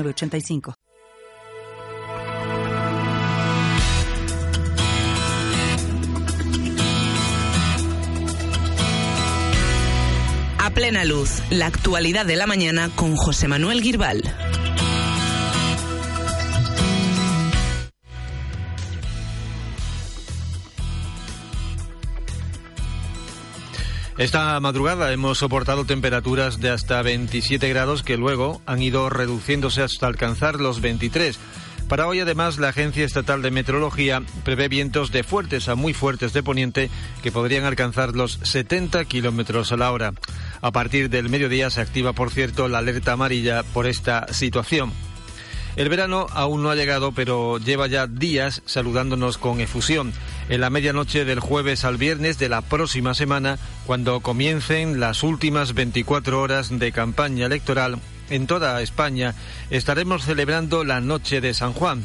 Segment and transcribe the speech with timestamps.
[0.00, 0.74] 85
[10.58, 14.22] A plena luz, la actualidad de la mañana con José Manuel Girbal.
[24.18, 30.06] Esta madrugada hemos soportado temperaturas de hasta 27 grados que luego han ido reduciéndose hasta
[30.06, 31.38] alcanzar los 23.
[31.88, 36.32] Para hoy, además, la Agencia Estatal de Meteorología prevé vientos de fuertes a muy fuertes
[36.32, 36.90] de poniente
[37.22, 40.12] que podrían alcanzar los 70 kilómetros a la hora.
[40.60, 44.92] A partir del mediodía se activa, por cierto, la alerta amarilla por esta situación.
[45.74, 50.12] El verano aún no ha llegado, pero lleva ya días saludándonos con efusión.
[50.50, 55.72] En la medianoche del jueves al viernes de la próxima semana, cuando comiencen las últimas
[55.72, 57.98] 24 horas de campaña electoral
[58.28, 59.34] en toda España,
[59.70, 62.04] estaremos celebrando la Noche de San Juan.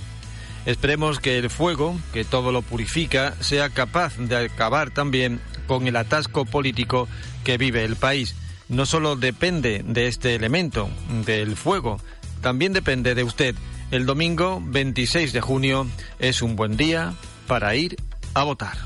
[0.66, 5.96] Esperemos que el fuego, que todo lo purifica, sea capaz de acabar también con el
[5.98, 7.10] atasco político
[7.44, 8.36] que vive el país.
[8.70, 10.90] No solo depende de este elemento,
[11.26, 12.02] del fuego,
[12.48, 13.56] también depende de usted.
[13.92, 15.86] El domingo 26 de junio
[16.18, 17.14] es un buen día
[17.46, 17.98] para ir
[18.36, 18.78] a votar.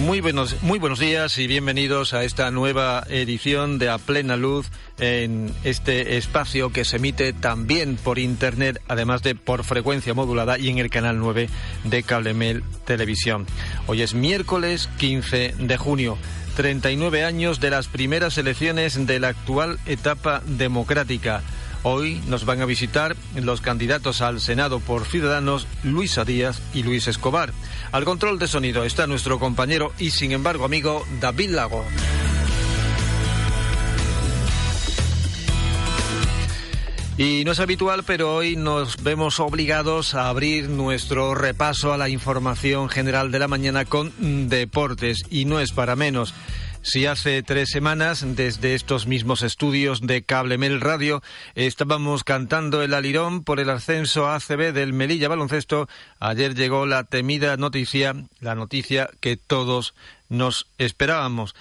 [0.00, 4.72] Muy buenos, muy buenos días y bienvenidos a esta nueva edición de A Plena Luz
[4.98, 10.68] en este espacio que se emite también por internet, además de por frecuencia modulada y
[10.68, 11.48] en el canal 9
[11.84, 13.46] de Cablemel Televisión.
[13.86, 16.18] Hoy es miércoles 15 de junio.
[16.52, 21.42] 39 años de las primeras elecciones de la actual etapa democrática.
[21.82, 27.08] Hoy nos van a visitar los candidatos al Senado por Ciudadanos, Luisa Díaz y Luis
[27.08, 27.52] Escobar.
[27.90, 31.84] Al control de sonido está nuestro compañero y sin embargo amigo David Lago.
[37.18, 42.08] Y no es habitual, pero hoy nos vemos obligados a abrir nuestro repaso a la
[42.08, 45.22] información general de la mañana con deportes.
[45.28, 46.32] Y no es para menos.
[46.80, 51.22] Si hace tres semanas, desde estos mismos estudios de Cable Mel Radio,
[51.54, 57.04] estábamos cantando el alirón por el ascenso a ACB del Melilla Baloncesto, ayer llegó la
[57.04, 59.94] temida noticia, la noticia que todos
[60.28, 61.54] nos esperábamos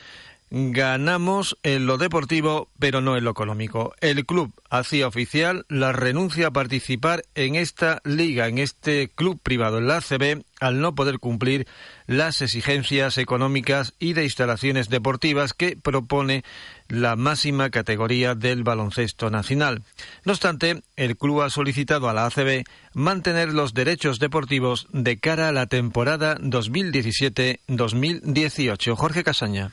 [0.51, 3.93] ganamos en lo deportivo, pero no en lo económico.
[4.01, 9.77] El club hacía oficial la renuncia a participar en esta liga, en este club privado,
[9.77, 11.67] en la ACB, al no poder cumplir
[12.05, 16.43] las exigencias económicas y de instalaciones deportivas que propone
[16.89, 19.83] la máxima categoría del baloncesto nacional.
[20.25, 25.47] No obstante, el club ha solicitado a la ACB mantener los derechos deportivos de cara
[25.47, 28.97] a la temporada 2017-2018.
[28.97, 29.71] Jorge Casaña.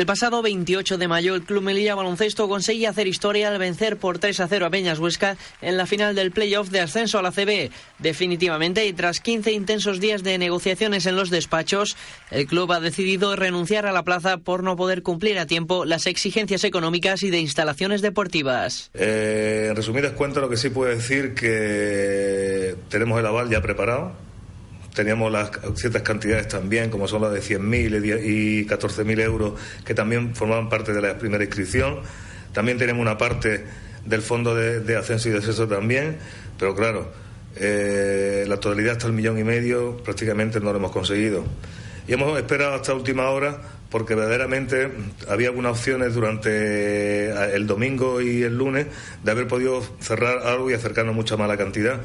[0.00, 4.18] El pasado 28 de mayo, el Club Melilla Baloncesto conseguía hacer historia al vencer por
[4.18, 7.32] 3 a 0 a Peñas Huesca en la final del playoff de ascenso a la
[7.32, 7.70] CB.
[7.98, 11.98] Definitivamente, y tras 15 intensos días de negociaciones en los despachos,
[12.30, 16.06] el club ha decidido renunciar a la plaza por no poder cumplir a tiempo las
[16.06, 18.90] exigencias económicas y de instalaciones deportivas.
[18.94, 24.29] Eh, en resumidas cuentas, lo que sí puedo decir que tenemos el aval ya preparado
[24.94, 29.52] teníamos las ciertas cantidades también, como son las de 100.000 y 14.000 euros,
[29.84, 32.00] que también formaban parte de la primera inscripción.
[32.52, 33.64] También tenemos una parte
[34.04, 36.18] del fondo de, ascenso y descenso también,
[36.58, 37.12] pero claro,
[37.56, 41.44] eh, la totalidad hasta el millón y medio prácticamente no lo hemos conseguido.
[42.08, 44.88] Y hemos esperado hasta última hora porque verdaderamente
[45.28, 48.86] había algunas opciones durante el domingo y el lunes
[49.22, 52.00] de haber podido cerrar algo y acercarnos mucha mala cantidad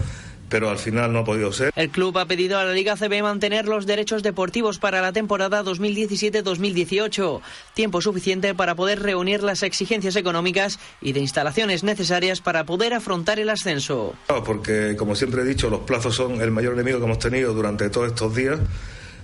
[0.49, 1.71] pero al final no ha podido ser.
[1.75, 5.63] El club ha pedido a la Liga CB mantener los derechos deportivos para la temporada
[5.63, 7.41] 2017-2018,
[7.73, 13.39] tiempo suficiente para poder reunir las exigencias económicas y de instalaciones necesarias para poder afrontar
[13.39, 14.15] el ascenso.
[14.45, 17.89] porque, como siempre he dicho, los plazos son el mayor enemigo que hemos tenido durante
[17.89, 18.59] todos estos días,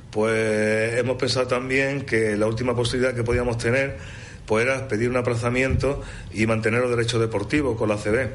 [0.10, 3.98] pues hemos pensado también que la última posibilidad que podíamos tener
[4.46, 6.02] pues era pedir un aplazamiento
[6.34, 8.32] y mantener los derechos deportivos con la CB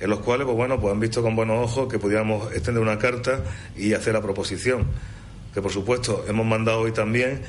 [0.00, 2.98] en los cuales, pues bueno, pues han visto con buenos ojos que pudiéramos extender una
[2.98, 3.42] carta
[3.76, 4.86] y hacer la proposición,
[5.52, 7.42] que por supuesto hemos mandado hoy también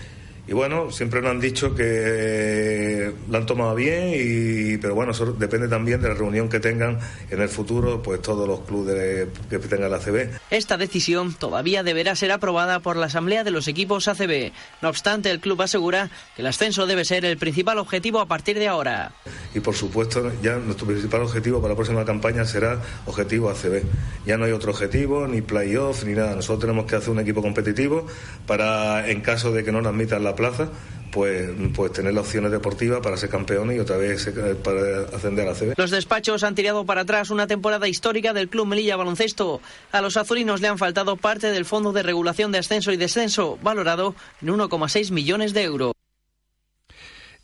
[0.50, 5.28] y bueno, siempre nos han dicho que la han tomado bien, y, pero bueno, eso
[5.34, 6.98] depende también de la reunión que tengan
[7.30, 10.40] en el futuro, pues todos los clubes que tengan la ACB.
[10.50, 14.52] Esta decisión todavía deberá ser aprobada por la Asamblea de los equipos ACB.
[14.82, 18.58] No obstante, el club asegura que el ascenso debe ser el principal objetivo a partir
[18.58, 19.12] de ahora.
[19.54, 23.84] Y por supuesto, ya nuestro principal objetivo para la próxima campaña será objetivo ACB.
[24.26, 26.34] Ya no hay otro objetivo, ni playoff, ni nada.
[26.34, 28.08] Nosotros tenemos que hacer un equipo competitivo
[28.48, 30.70] para, en caso de que no nos admitan la plaza,
[31.12, 35.48] pues, pues tener las opciones deportivas para ser campeones y otra vez eh, para ascender
[35.48, 35.74] a la CB.
[35.78, 39.62] Los despachos han tirado para atrás una temporada histórica del Club Melilla Baloncesto.
[39.92, 43.60] A los azulinos le han faltado parte del Fondo de Regulación de Ascenso y Descenso,
[43.62, 45.99] valorado en 1,6 millones de euros.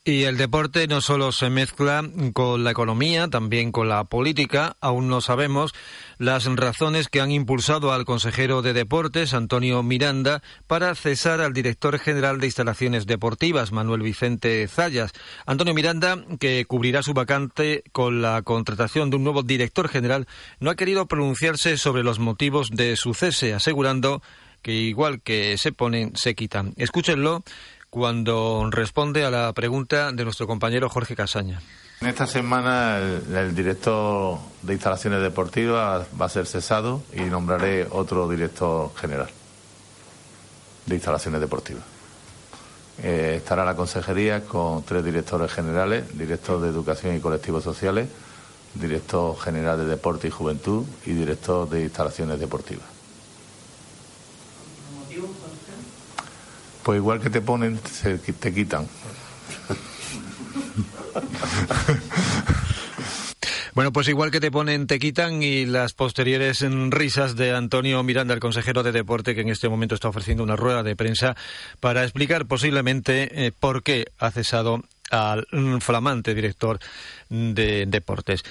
[0.08, 4.78] Y el deporte no solo se mezcla con la economía, también con la política.
[4.80, 5.74] Aún no sabemos
[6.20, 11.98] las razones que han impulsado al consejero de Deportes, Antonio Miranda, para cesar al director
[11.98, 15.12] general de Instalaciones Deportivas, Manuel Vicente Zayas.
[15.48, 20.28] Antonio Miranda, que cubrirá su vacante con la contratación de un nuevo director general,
[20.60, 24.22] no ha querido pronunciarse sobre los motivos de su cese, asegurando
[24.62, 26.74] que igual que se ponen, se quitan.
[26.78, 27.44] Escúchenlo
[27.96, 31.62] cuando responde a la pregunta de nuestro compañero Jorge Casaña.
[32.02, 38.28] En esta semana el, director de instalaciones deportivas va a ser cesado y nombraré otro
[38.28, 39.30] director general
[40.86, 41.86] de instalaciones deportivas.
[43.02, 48.10] Eh, estará la consejería con tres directores generales, director de educación y colectivos sociales,
[48.74, 52.95] director general de deporte y juventud y director de instalaciones deportivas.
[56.86, 58.88] Pues igual que te ponen, se, te quitan.
[63.74, 68.34] Bueno, pues igual que te ponen, te quitan y las posteriores risas de Antonio Miranda,
[68.36, 71.36] el consejero de deporte, que en este momento está ofreciendo una rueda de prensa
[71.80, 75.46] para explicar posiblemente eh, por qué ha cesado al
[75.82, 76.80] flamante director
[77.30, 78.44] de deportes.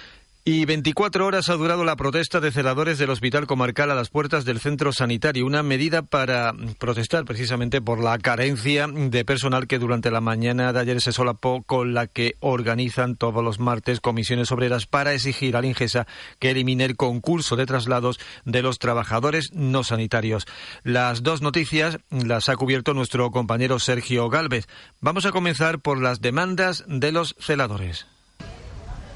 [0.46, 4.44] Y 24 horas ha durado la protesta de celadores del Hospital Comarcal a las puertas
[4.44, 10.11] del centro sanitario, una medida para protestar precisamente por la carencia de personal que durante
[10.11, 14.85] la mañana de ayer se solapó con la que organizan todos los martes comisiones obreras
[14.85, 16.06] para exigir al Ingesa
[16.38, 20.44] que elimine el concurso de traslados de los trabajadores no sanitarios.
[20.82, 24.67] Las dos noticias las ha cubierto nuestro compañero Sergio Galvez.
[25.00, 28.06] Vamos a comenzar por las demandas de los celadores.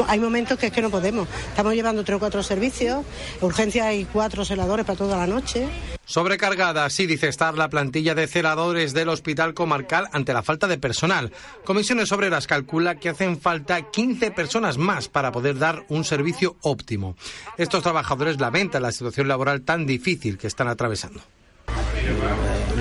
[0.08, 1.28] Hay momentos que es que no podemos.
[1.48, 3.04] Estamos llevando tres o cuatro servicios,
[3.42, 5.68] urgencia hay cuatro celadores para toda la noche.
[6.06, 10.78] Sobrecargada, así dice estar la plantilla de celadores del Hospital Comarcal ante la falta de
[10.78, 11.30] personal.
[11.64, 17.14] Comisiones Obreras calcula que hacen falta 15 personas más para poder dar un servicio óptimo.
[17.58, 21.20] Estos trabajadores lamentan la situación laboral tan difícil que están atravesando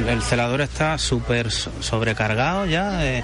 [0.07, 3.06] el celador está súper sobrecargado ya.
[3.06, 3.24] Eh,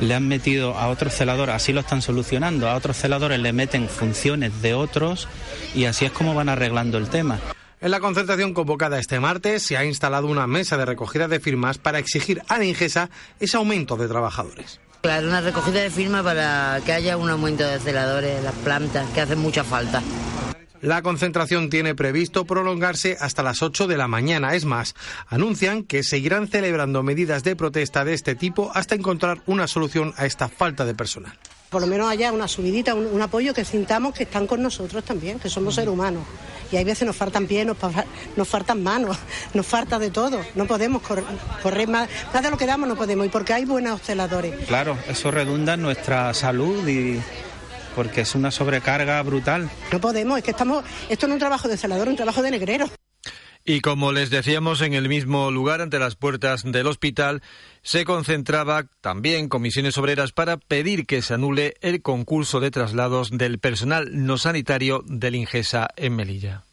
[0.00, 3.88] le han metido a otros celadores, así lo están solucionando, a otros celadores le meten
[3.88, 5.28] funciones de otros
[5.74, 7.38] y así es como van arreglando el tema.
[7.80, 11.78] En la concentración convocada este martes se ha instalado una mesa de recogida de firmas
[11.78, 13.10] para exigir a la Ingesa
[13.40, 14.80] ese aumento de trabajadores.
[15.00, 19.08] Claro, una recogida de firmas para que haya un aumento de celadores en las plantas,
[19.10, 20.00] que hacen mucha falta.
[20.82, 24.56] La concentración tiene previsto prolongarse hasta las 8 de la mañana.
[24.56, 24.96] Es más,
[25.28, 30.26] anuncian que seguirán celebrando medidas de protesta de este tipo hasta encontrar una solución a
[30.26, 31.38] esta falta de personal.
[31.70, 35.38] Por lo menos haya una subidita, un, apoyo que sintamos que están con nosotros también,
[35.38, 36.24] que somos seres humanos.
[36.72, 37.76] Y hay veces nos faltan pies, nos,
[38.36, 39.16] nos faltan manos,
[39.54, 40.40] nos falta de todo.
[40.56, 43.24] No podemos correr, más, más de lo que damos, no podemos.
[43.24, 44.66] Y porque hay buenos osciladores.
[44.66, 47.20] Claro, eso redunda en nuestra salud y
[47.94, 49.70] porque es una sobrecarga brutal.
[49.92, 52.42] No podemos, es que estamos, esto no es un trabajo de celador, es un trabajo
[52.42, 52.88] de negrero.
[53.64, 57.42] Y como les decíamos, en el mismo lugar, ante las puertas del hospital,
[57.82, 63.60] se concentraba también comisiones obreras para pedir que se anule el concurso de traslados del
[63.60, 66.64] personal no sanitario del Ingesa en Melilla.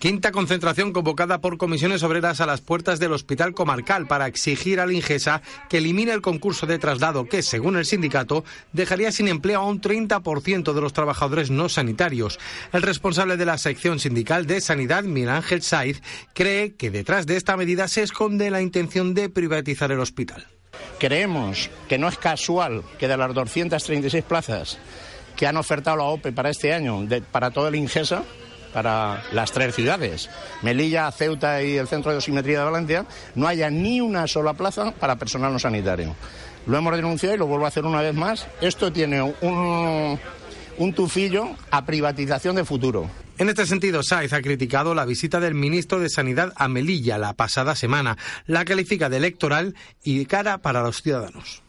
[0.00, 4.92] Quinta concentración convocada por comisiones obreras a las puertas del Hospital Comarcal para exigir al
[4.92, 8.42] Ingesa que elimine el concurso de traslado que, según el sindicato,
[8.72, 12.38] dejaría sin empleo a un 30% de los trabajadores no sanitarios.
[12.72, 16.00] El responsable de la sección sindical de Sanidad, Miguel Ángel Saiz,
[16.32, 20.46] cree que detrás de esta medida se esconde la intención de privatizar el hospital.
[20.98, 24.78] Creemos que no es casual que de las 236 plazas
[25.36, 28.24] que han ofertado la OPE para este año, para todo el Ingesa,
[28.72, 30.30] para las tres ciudades,
[30.62, 34.92] Melilla, Ceuta y el Centro de Osimetría de Valencia, no haya ni una sola plaza
[34.92, 36.14] para personal no sanitario.
[36.66, 38.46] Lo hemos denunciado y lo vuelvo a hacer una vez más.
[38.60, 40.18] Esto tiene un,
[40.78, 43.10] un tufillo a privatización de futuro.
[43.38, 47.32] En este sentido, Sáez ha criticado la visita del ministro de Sanidad a Melilla la
[47.32, 48.18] pasada semana.
[48.46, 49.74] La califica de electoral
[50.04, 51.62] y de cara para los ciudadanos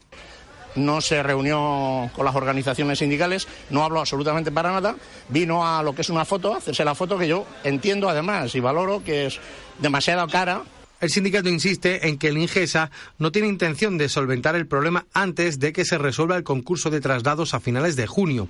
[0.75, 4.95] no se reunió con las organizaciones sindicales, no habló absolutamente para nada,
[5.29, 8.55] vino a lo que es una foto, a hacerse la foto que yo entiendo además
[8.55, 9.39] y valoro que es
[9.79, 10.63] demasiado cara
[11.01, 15.57] el sindicato insiste en que el Ingesa no tiene intención de solventar el problema antes
[15.57, 18.47] de que se resuelva el concurso de traslados a finales de junio.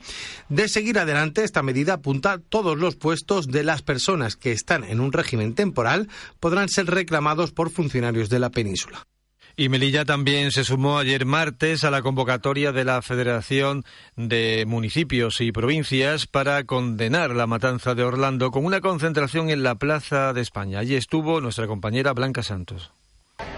[0.50, 4.84] De seguir adelante, esta medida apunta a todos los puestos de las personas que están
[4.84, 6.10] en un régimen temporal
[6.42, 9.08] podrán ser reclamados por funcionarios de la península.
[9.56, 13.84] Y Melilla también se sumó ayer martes a la convocatoria de la Federación
[14.16, 19.76] de Municipios y Provincias para condenar la matanza de Orlando con una concentración en la
[19.76, 20.80] Plaza de España.
[20.80, 22.92] Allí estuvo nuestra compañera Blanca Santos.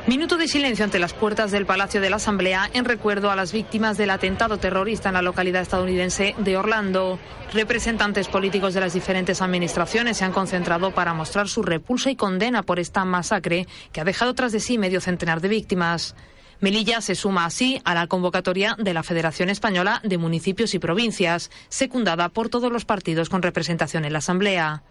[0.06, 3.54] Minuto de silencio ante las puertas del Palacio de la Asamblea en recuerdo a las
[3.54, 7.20] víctimas del atentado terrorista en la localidad estadounidense de Orlando.
[7.54, 12.64] Representantes políticos de las diferentes administraciones se han concentrado para mostrar su repulsa y condena
[12.64, 16.16] por esta masacre que ha dejado tras de sí medio centenar de víctimas.
[16.60, 21.50] Melilla se suma así a la convocatoria de la Federación Española de Municipios y Provincias,
[21.70, 24.84] secundada por todos los partidos con representación en la Asamblea.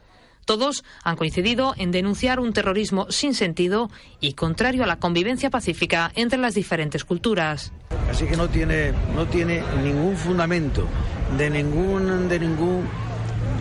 [0.45, 6.11] Todos han coincidido en denunciar un terrorismo sin sentido y contrario a la convivencia pacífica
[6.15, 7.73] entre las diferentes culturas.
[8.11, 10.87] Así que no tiene, no tiene ningún fundamento
[11.37, 12.87] de ningún, de ningún,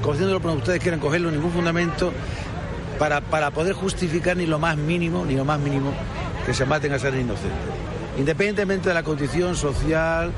[0.02, 2.12] cogiéndolo como ustedes quieran cogerlo, ningún fundamento
[3.00, 5.92] para, para poder justificar ni lo más mínimo, ni lo más mínimo
[6.46, 7.60] que se maten a ser inocentes.
[8.18, 10.32] Independientemente de la condición social,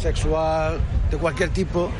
[0.00, 0.78] sexual,
[1.10, 1.90] de cualquier tipo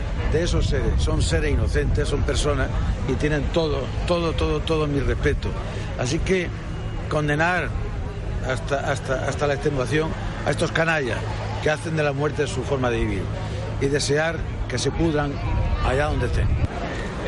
[0.43, 0.93] esos seres.
[0.99, 2.69] Son seres inocentes, son personas
[3.09, 5.49] y tienen todo, todo, todo, todo mi respeto.
[5.99, 6.49] Así que
[7.09, 7.69] condenar
[8.49, 10.11] hasta, hasta, hasta la extenuación
[10.47, 11.19] a estos canallas
[11.63, 13.23] que hacen de la muerte su forma de vivir
[13.81, 14.37] y desear
[14.69, 15.33] que se pudran
[15.85, 16.49] allá donde estén.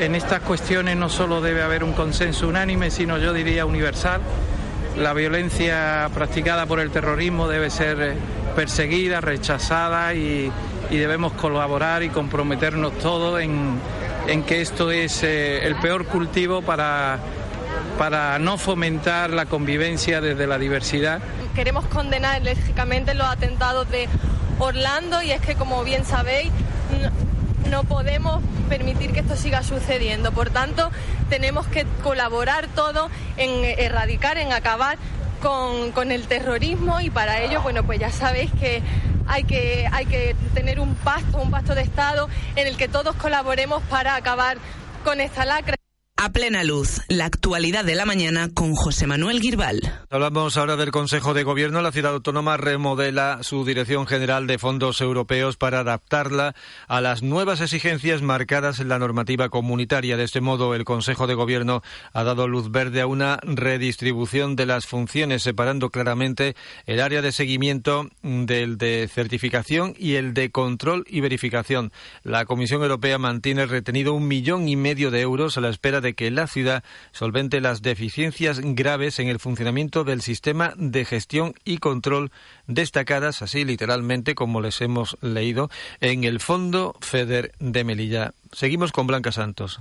[0.00, 4.20] En estas cuestiones no solo debe haber un consenso unánime, sino yo diría universal.
[4.96, 8.14] La violencia practicada por el terrorismo debe ser
[8.54, 10.52] perseguida, rechazada y,
[10.96, 13.78] debemos colaborar y comprometernos todos en,
[14.46, 17.18] que esto es eh, el peor cultivo para,
[17.98, 21.20] para no fomentar la convivencia desde la diversidad.
[21.54, 24.08] Queremos condenar enérgicamente los atentados de
[24.58, 26.50] Orlando y es que, como bien sabéis,
[27.70, 30.32] no podemos permitir que esto siga sucediendo.
[30.32, 30.90] Por tanto,
[31.28, 34.98] tenemos que colaborar todos en erradicar, en acabar
[35.40, 38.82] con, el terrorismo y para ello, bueno, pues ya sabéis que
[39.28, 43.14] hay que, hay que tener un pacto, un pacto de Estado en el que todos
[43.16, 44.58] colaboremos para acabar
[45.04, 45.77] con esta lacra.
[46.20, 49.80] A plena luz, la actualidad de la mañana con José Manuel Girbal.
[50.10, 51.80] Hablamos ahora del Consejo de Gobierno.
[51.80, 56.56] La ciudad autónoma remodela su Dirección General de Fondos Europeos para adaptarla
[56.88, 60.16] a las nuevas exigencias marcadas en la normativa comunitaria.
[60.16, 61.82] De este modo, el Consejo de Gobierno
[62.12, 66.56] ha dado luz verde a una redistribución de las funciones, separando claramente
[66.86, 71.92] el área de seguimiento del de certificación y el de control y verificación.
[72.24, 76.07] La Comisión Europea mantiene retenido un millón y medio de euros a la espera de
[76.14, 81.78] que la ciudad solvente las deficiencias graves en el funcionamiento del sistema de gestión y
[81.78, 82.30] control
[82.66, 88.34] destacadas, así literalmente como les hemos leído, en el Fondo FEDER de Melilla.
[88.52, 89.80] Seguimos con Blanca Santos.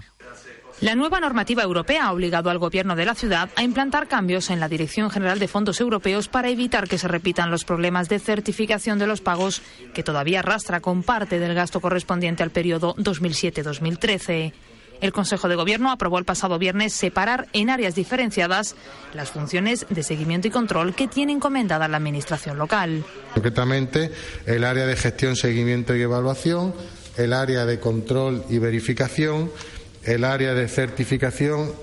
[0.80, 4.60] La nueva normativa europea ha obligado al Gobierno de la ciudad a implantar cambios en
[4.60, 9.00] la Dirección General de Fondos Europeos para evitar que se repitan los problemas de certificación
[9.00, 9.64] de los pagos
[9.96, 14.54] que todavía arrastra con parte del gasto correspondiente al periodo 2007-2013.
[15.02, 18.76] El Consejo de Gobierno aprobó el pasado viernes separar en áreas diferenciadas
[19.14, 23.04] las funciones de seguimiento y control que tiene encomendada la Administración local.
[23.34, 24.12] Concretamente,
[24.46, 26.74] el área de gestión, seguimiento y evaluación,
[27.18, 29.52] el área de control y verificación,
[30.04, 31.74] el área de certificación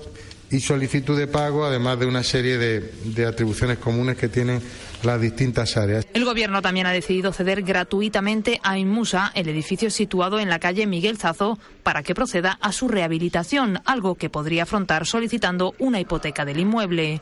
[0.55, 4.61] y solicitud de pago, además de una serie de, atribuciones comunes que tienen
[5.03, 6.07] las distintas áreas.
[6.13, 10.87] El Gobierno también ha decidido ceder gratuitamente a Inmusa el edificio situado en la calle
[10.87, 16.45] Miguel Zazo para que proceda a su rehabilitación, algo que podría afrontar solicitando una hipoteca
[16.45, 17.21] del inmueble.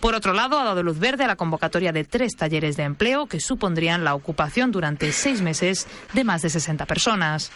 [0.00, 3.26] Por otro lado, ha dado luz verde a la convocatoria de tres talleres de empleo
[3.26, 7.52] que supondrían la ocupación durante seis meses de más de 60 personas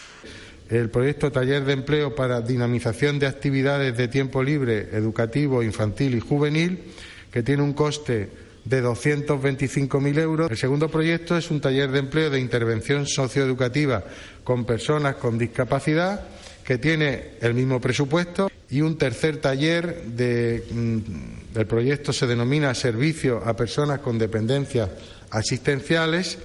[0.69, 6.21] el proyecto Taller de Empleo para Dinamización de Actividades de Tiempo Libre, Educativo, Infantil y
[6.21, 6.83] Juvenil,
[7.31, 8.31] que tiene un coste
[8.65, 10.51] de 225.000 euros.
[10.51, 14.03] El segundo proyecto es un taller de empleo de intervención socioeducativa
[14.43, 16.27] con personas con discapacidad,
[16.65, 18.51] que tiene el mismo presupuesto.
[18.69, 24.91] Y un tercer taller de, mm, el proyecto se denomina Servicio a Personas con Dependencias
[25.31, 26.39] Asistenciales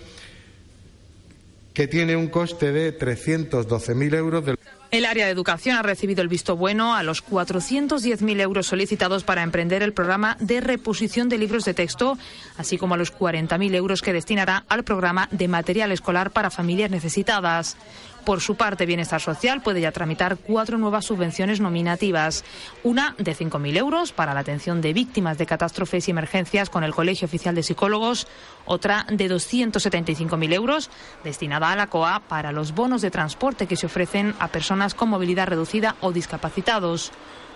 [1.74, 4.44] que tiene un coste de 312.000 euros.
[4.92, 9.42] El área de educación ha recibido el visto bueno a los 410.000 euros solicitados para
[9.42, 12.18] emprender el programa de reposición de libros de texto,
[12.58, 16.92] así como a los 40.000 euros que destinará al programa de material escolar para familias
[16.92, 17.78] necesitadas.
[18.26, 22.44] Por su parte, Bienestar Social puede ya tramitar cuatro nuevas subvenciones nominativas.
[22.84, 26.94] Una de 5.000 euros para la atención de víctimas de catástrofes y emergencias con el
[26.94, 28.28] Colegio Oficial de Psicólogos.
[28.66, 30.92] Otra de 275.000 euros
[31.24, 35.10] destinada a la COA para los bonos de transporte que se ofrecen a personas con
[35.10, 37.12] movilidad reducida o discapacitados.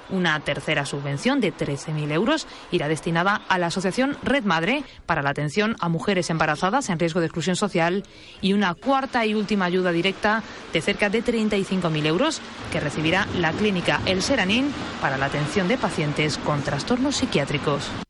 [0.09, 5.31] Una tercera subvención de 13.000 euros irá destinada a la Asociación Red Madre para la
[5.31, 8.03] atención a mujeres embarazadas en riesgo de exclusión social
[8.41, 10.43] y una cuarta y última ayuda directa
[10.73, 14.71] de cerca de 35.000 euros que recibirá la clínica El Seranín
[15.01, 18.04] para la atención de pacientes con trastornos psiquiátricos.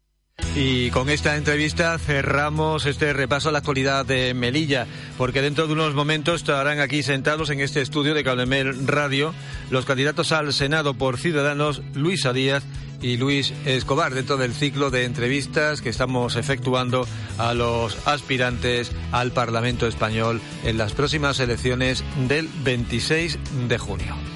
[0.55, 4.87] Y con esta entrevista cerramos este repaso a la actualidad de Melilla,
[5.17, 9.33] porque dentro de unos momentos estarán aquí sentados en este estudio de Cablemel Radio
[9.69, 12.63] los candidatos al Senado por Ciudadanos, Luisa Díaz
[13.01, 17.05] y Luis Escobar, dentro del ciclo de entrevistas que estamos efectuando
[17.37, 23.37] a los aspirantes al Parlamento Español en las próximas elecciones del 26
[23.67, 24.34] de junio.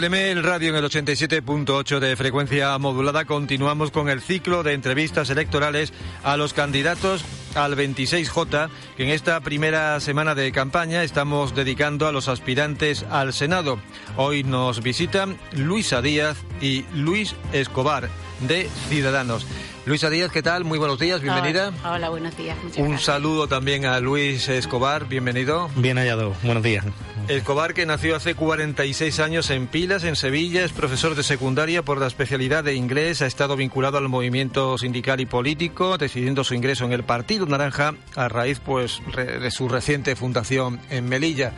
[0.00, 5.92] Cablemel Radio en el 87.8 de frecuencia modulada continuamos con el ciclo de entrevistas electorales
[6.24, 7.22] a los candidatos
[7.54, 13.34] al 26J que en esta primera semana de campaña estamos dedicando a los aspirantes al
[13.34, 13.78] Senado.
[14.16, 18.08] Hoy nos visitan Luisa Díaz y Luis Escobar
[18.40, 19.46] de Ciudadanos.
[19.84, 20.64] Luisa Díaz, ¿qué tal?
[20.64, 21.74] Muy buenos días, bienvenida.
[21.82, 22.56] Hola, hola, buenos días.
[22.62, 23.04] Muchas Un gracias.
[23.04, 25.68] saludo también a Luis Escobar, bienvenido.
[25.76, 26.86] Bien hallado, buenos días.
[27.30, 32.00] Escobar, que nació hace 46 años en Pilas, en Sevilla, es profesor de secundaria por
[32.00, 36.86] la especialidad de inglés, ha estado vinculado al movimiento sindical y político, decidiendo su ingreso
[36.86, 41.52] en el Partido Naranja a raíz pues de su reciente fundación en Melilla.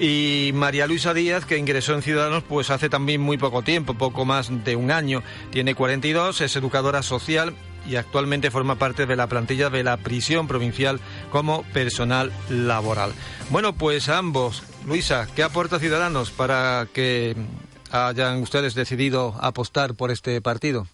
[0.00, 4.24] Y María Luisa Díaz, que ingresó en Ciudadanos pues hace también muy poco tiempo, poco
[4.24, 5.22] más de un año.
[5.50, 7.54] Tiene 42, es educadora social
[7.86, 10.98] y actualmente forma parte de la plantilla de la prisión provincial
[11.30, 13.12] como personal laboral.
[13.50, 17.36] Bueno, pues ambos, Luisa, ¿qué aporta Ciudadanos para que
[17.92, 20.88] hayan ustedes decidido apostar por este partido?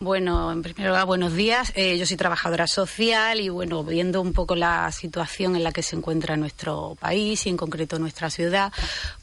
[0.00, 1.72] Bueno, en primer lugar, buenos días.
[1.74, 5.82] Eh, yo soy trabajadora social y, bueno, viendo un poco la situación en la que
[5.82, 8.72] se encuentra nuestro país y, en concreto, nuestra ciudad,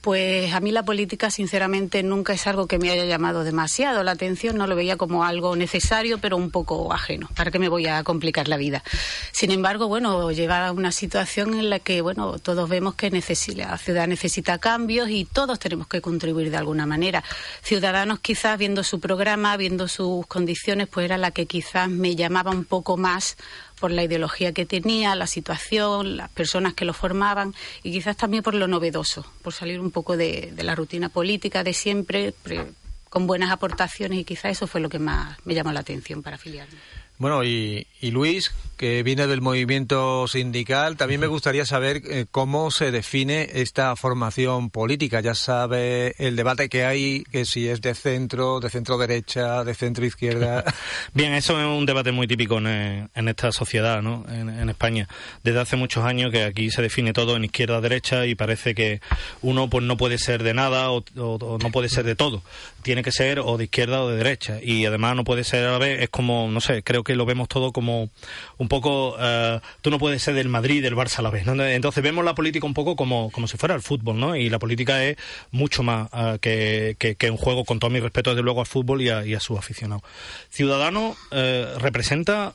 [0.02, 4.12] pues a mí la política, sinceramente, nunca es algo que me haya llamado demasiado la
[4.12, 4.58] atención.
[4.58, 7.30] No lo veía como algo necesario, pero un poco ajeno.
[7.38, 8.84] ¿Para qué me voy a complicar la vida?
[9.32, 13.10] Sin embargo, bueno, lleva a una situación en la que, bueno, todos vemos que
[13.56, 17.24] la ciudad necesita cambios y todos tenemos que contribuir de alguna manera.
[17.64, 22.51] Ciudadanos, quizás, viendo su programa, viendo sus condiciones, pues era la que quizás me llamaba
[22.51, 23.38] un poco más
[23.80, 28.41] por la ideología que tenía, la situación, las personas que lo formaban y quizás también
[28.41, 32.65] por lo novedoso, por salir un poco de, la rutina política de siempre, pre-
[33.10, 36.36] con buenas aportaciones y quizás eso fue lo que más me llamó la atención para
[36.38, 36.75] afiliarme.
[37.17, 42.71] Bueno, y, y Luis, que viene del movimiento sindical, también me gustaría saber eh, cómo
[42.71, 45.21] se define esta formación política.
[45.21, 49.73] Ya sabe el debate que hay, que si es de centro, de centro derecha, de
[49.75, 50.65] centro izquierda.
[51.13, 54.25] Bien, eso es un debate muy típico en, en esta sociedad, ¿no?
[54.30, 55.08] En, en España.
[55.41, 58.99] Desde hace muchos años que aquí se define todo en izquierda-derecha y parece que
[59.41, 62.43] uno pues no puede ser de nada o, o- o no puede ser de todo.
[62.82, 64.60] Tiene que ser o de izquierda o de derecha.
[64.62, 67.26] Y además no puede ser a la vez, es como, no sé, creo que lo
[67.26, 68.10] vemos todo como
[68.58, 71.46] un poco, eh, tú no puedes ser del Madrid del Barça a la vez.
[71.46, 71.63] ¿no?
[71.63, 74.36] Entonces vemos la política un poco como, como si fuera el fútbol, ¿no?
[74.36, 75.15] Y la política es
[75.52, 76.10] mucho más
[76.44, 79.26] eh, que, que, un juego, con todo mi respeto desde luego al fútbol y a,
[79.26, 80.04] y a sus aficionados.
[80.50, 82.54] Ciudadano eh, representa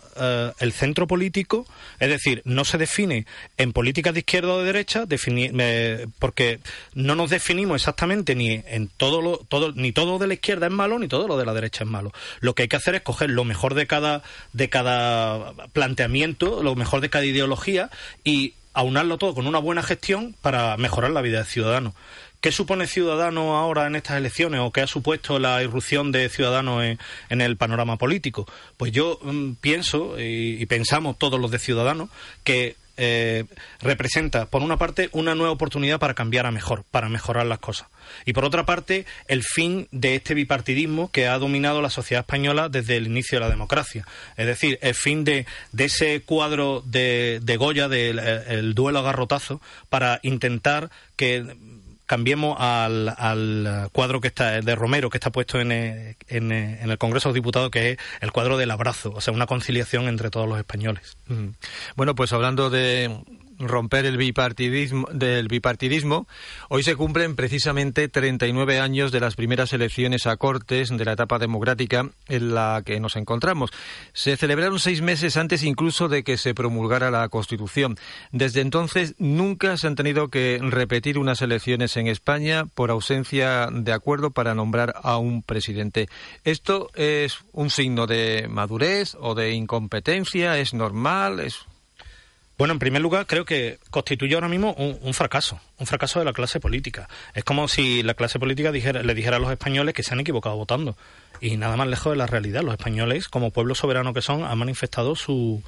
[0.58, 1.66] el centro político,
[1.98, 3.24] es decir, no se define
[3.56, 6.58] en políticas de izquierda o de derecha, defini- eh, porque
[6.94, 10.72] no nos definimos exactamente ni en todo lo, todo, ni todo de la izquierda es
[10.72, 12.12] malo ni todo lo de la derecha es malo.
[12.40, 14.22] Lo que hay que hacer es coger lo mejor de cada,
[14.53, 17.90] de cada planteamiento, lo mejor de cada ideología
[18.24, 21.94] y aunarlo todo con una buena gestión para mejorar la vida del ciudadano.
[22.40, 26.83] ¿Qué supone Ciudadanos ahora en estas elecciones o qué ha supuesto la irrupción de Ciudadanos
[27.29, 28.46] en, el panorama político?
[28.79, 32.09] Pues yo mm, pienso y, y pensamos todos los de Ciudadanos
[32.42, 33.44] que eh,
[33.81, 37.88] representa, por una parte, una nueva oportunidad para cambiar a mejor, para mejorar las cosas.
[38.24, 42.68] Y por otra parte, el fin de este bipartidismo que ha dominado la sociedad española
[42.68, 44.06] desde el inicio de la democracia.
[44.36, 49.02] Es decir, el fin de, de ese cuadro de, de Goya, del el duelo a
[49.02, 51.56] garrotazo, para intentar que
[52.10, 57.28] cambiemos al, cuadro que está de Romero que está puesto en, eh, en, el Congreso
[57.28, 60.48] de los Diputados que es el cuadro del abrazo, o sea, una conciliación entre todos
[60.48, 61.16] los españoles.
[61.94, 63.16] Bueno, pues hablando de
[63.60, 66.26] romper el bipartidismo, del bipartidismo,
[66.68, 71.38] hoy se cumplen precisamente 39 años de las primeras elecciones a Cortes de la etapa
[71.38, 73.70] democrática en la que nos encontramos.
[74.12, 77.98] Se celebraron seis meses antes incluso de que se promulgara la Constitución.
[78.32, 83.92] Desde entonces nunca se han tenido que repetir unas elecciones en España por ausencia de
[83.92, 86.08] acuerdo para nombrar a un presidente.
[86.44, 90.58] ¿Esto es un signo de madurez o de incompetencia?
[90.58, 91.40] ¿Es normal?
[91.40, 91.66] ¿Es
[92.60, 96.26] Bueno, en primer lugar, creo que constituye ahora mismo un, un fracaso, un fracaso de
[96.26, 97.08] la clase política.
[97.32, 100.56] Es como si la clase política le dijera a los españoles que se han equivocado
[100.56, 100.94] votando.
[101.40, 102.60] Y nada más lejos de la realidad.
[102.60, 105.62] Los españoles, como pueblo soberano que son, han manifestado su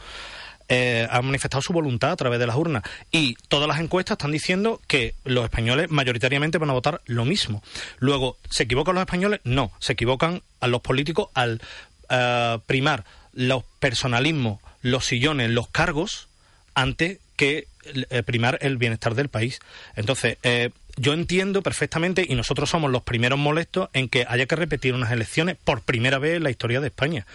[0.69, 2.83] eh, han manifestado su voluntad a través de las urnas.
[3.11, 7.63] Y todas las encuestas están diciendo que los españoles mayoritariamente van a votar lo mismo.
[8.01, 9.41] Luego, ¿se equivocan los españoles?
[9.45, 11.63] No, se equivocan a los políticos al
[12.11, 16.29] eh, primar los personalismos, los sillones, los cargos,
[16.75, 19.59] antes que eh, primar el bienestar del país.
[19.97, 24.55] Entonces, eh, yo entiendo perfectamente, y nosotros somos los primeros molestos, en que haya que
[24.55, 27.27] repetir unas elecciones por primera vez en la historia de España.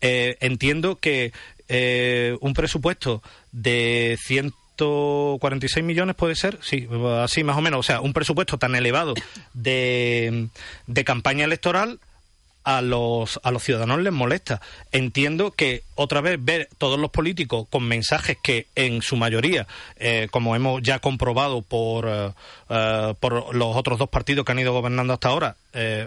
[0.00, 1.32] Eh, entiendo que
[2.40, 3.22] un presupuesto
[3.52, 6.88] de 146 millones puede ser, sí,
[7.20, 9.12] así más o menos, o sea, un presupuesto tan elevado
[9.52, 10.48] de,
[10.86, 11.98] de campaña electoral
[12.68, 14.60] a los, a los ciudadanos les molesta.
[14.92, 20.28] Entiendo que otra vez ver todos los políticos con mensajes que en su mayoría, eh,
[20.30, 22.30] como hemos ya comprobado por, eh,
[22.68, 25.56] eh, por los otros dos partidos que han ido gobernando hasta ahora,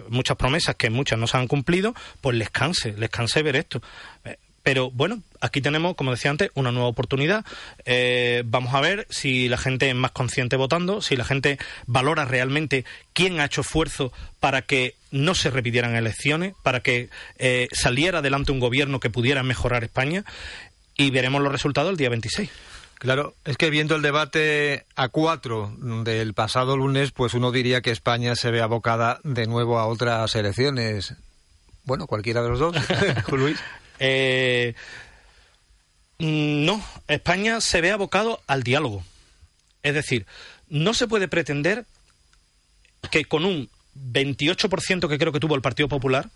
[0.10, 3.82] muchas promesas que muchas no se han cumplido, pues les canse, les canse ver esto.
[4.62, 7.43] Pero bueno, aquí tenemos, como decía antes, una nueva oportunidad.
[7.86, 12.25] Eh, vamos a ver si la gente es más consciente votando, si la gente valora
[12.25, 18.19] realmente quién ha hecho esfuerzo para que no se repitieran elecciones, para que eh, saliera
[18.19, 20.23] adelante un gobierno que pudiera mejorar España.
[20.95, 22.49] Y veremos los resultados el día 26.
[23.01, 27.89] Claro, es que viendo el debate a cuatro del pasado lunes, pues uno diría que
[27.89, 31.15] España se ve abocada de nuevo a otras elecciones.
[31.84, 32.75] Bueno, cualquiera de los dos,
[33.32, 33.60] Luis.
[33.97, 34.75] Eh,
[36.21, 39.03] no, España se ve abocado al diálogo.
[39.84, 40.25] Es decir,
[40.69, 41.86] no se puede pretender
[43.10, 46.29] que con un 28% que creo que tuvo el Partido Popular,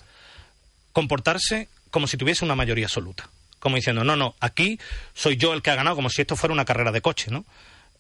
[0.94, 3.30] comportarse como si tuviese una mayoría absoluta.
[3.60, 4.80] Como diciendo, no, no, aquí
[5.14, 7.46] soy yo el que ha ganado, como si esto fuera una carrera de coche, ¿no?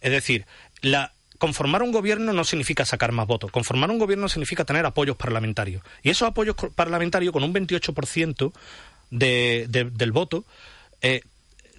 [0.02, 0.45] Es decir,
[0.82, 3.52] la, conformar un gobierno no significa sacar más votos.
[3.52, 5.84] Conformar un gobierno significa tener apoyos parlamentarios.
[6.04, 8.52] Y esos apoyos parlamentarios, con un 28%
[9.12, 10.45] de, de- del voto,
[11.02, 11.21] eh,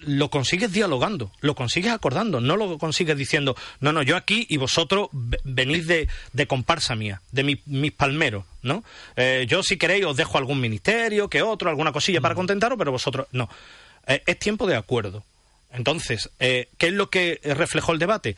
[0.01, 4.57] lo consigues dialogando, lo consigues acordando, no lo consigues diciendo, no, no, yo aquí y
[4.59, 8.85] vosotros ve- venís de, de comparsa mía, de mi- mis palmeros, ¿no?
[9.17, 12.93] Eh, yo si queréis os dejo algún ministerio, que otro, alguna cosilla para contentaros, pero
[12.93, 13.49] vosotros no.
[14.07, 15.25] Eh, es tiempo de acuerdo.
[15.73, 18.37] Entonces, eh, ¿qué es lo que reflejó el debate?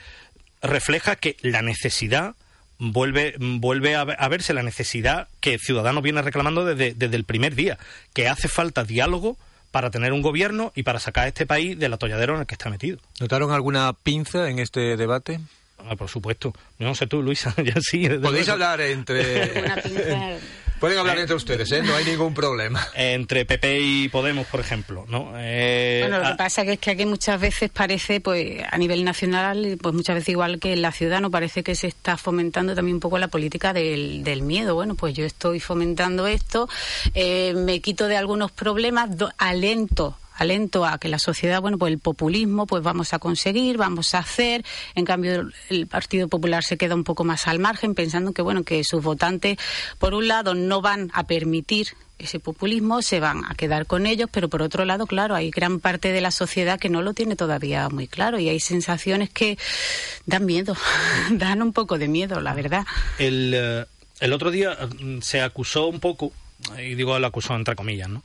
[0.62, 2.35] Refleja que la necesidad
[2.79, 7.55] vuelve, vuelve a, a verse la necesidad que Ciudadanos viene reclamando desde, desde el primer
[7.55, 7.79] día,
[8.14, 9.37] que hace falta diálogo
[9.70, 12.54] para tener un gobierno y para sacar a este país del atolladero en el que
[12.54, 12.98] está metido.
[13.20, 15.40] ¿Notaron alguna pinza en este debate?
[15.78, 16.52] Ah, por supuesto.
[16.78, 18.09] Yo no sé tú, Luisa, ya sí.
[18.09, 18.52] Podéis luego.
[18.52, 19.62] hablar entre...
[20.81, 21.83] Pueden hablar entre ustedes, ¿eh?
[21.83, 22.87] No hay ningún problema.
[22.95, 25.33] Entre PP y Podemos, por ejemplo, ¿no?
[25.37, 28.79] Eh, Bueno, lo ah, que pasa que es que aquí muchas veces parece, pues a
[28.79, 32.17] nivel nacional, pues muchas veces igual que en la ciudad, no parece que se está
[32.17, 34.75] fomentando también un poco la política del, del miedo.
[34.75, 36.69] Bueno, pues yo estoy fomentando esto,
[37.14, 41.92] eh, me quito de algunos problemas, do- alento alento a que la sociedad, bueno, pues
[41.92, 44.64] el populismo, pues vamos a conseguir, vamos a hacer.
[44.94, 48.62] En cambio, el Partido Popular se queda un poco más al margen, pensando que, bueno,
[48.62, 49.59] que sus votantes,
[49.98, 54.29] por un lado, no van a permitir ese populismo, se van a quedar con ellos,
[54.33, 57.37] pero por otro lado, claro, hay gran parte de la sociedad que no lo tiene
[57.37, 59.57] todavía muy claro y hay sensaciones que
[60.27, 60.77] dan miedo,
[61.31, 62.85] dan un poco de miedo, la verdad.
[63.18, 63.85] el, eh,
[64.20, 66.33] el otro día mm, se acusó un poco,
[66.79, 68.22] y digo lo acusó entre comillas, ¿no?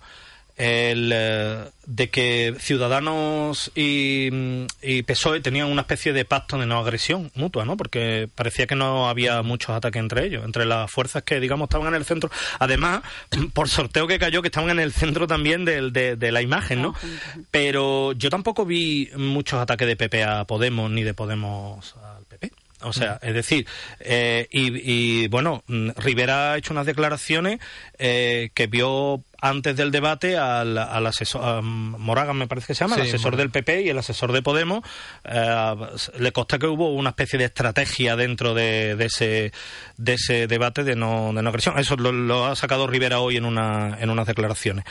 [0.56, 6.66] El, eh, de que Ciudadanos y, mm, y PSOE tenían una especie de pacto de
[6.68, 7.76] no agresión mutua, ¿no?
[7.76, 11.88] Porque parecía que no había muchos ataques entre ellos, entre las fuerzas que, digamos, estaban
[11.88, 12.30] en el centro.
[12.60, 13.02] Además,
[13.54, 16.82] por sorteo que cayó, que estaban en el centro también del- de, de la imagen,
[16.84, 16.94] ¿no?
[17.52, 22.12] Pero yo tampoco vi muchos ataques de PP a Podemos ni de Podemos PP.
[22.84, 23.67] O sea, es decir,
[24.00, 27.60] eh, y, y, bueno, mm, Rivera ha hecho unas declaraciones
[27.98, 32.86] eh, que vio antes del debate al, al asesor, a Moragan me parece que se
[32.86, 34.84] llama, el asesor del PP y el asesor de Podemos.
[35.26, 35.76] eh,
[36.17, 39.52] le consta que hubo una especie de estrategia dentro de, de ese,
[39.98, 41.78] de ese debate de no, de no agresión.
[41.78, 44.86] Eso lo, lo ha sacado Rivera hoy en, una, en unas declaraciones.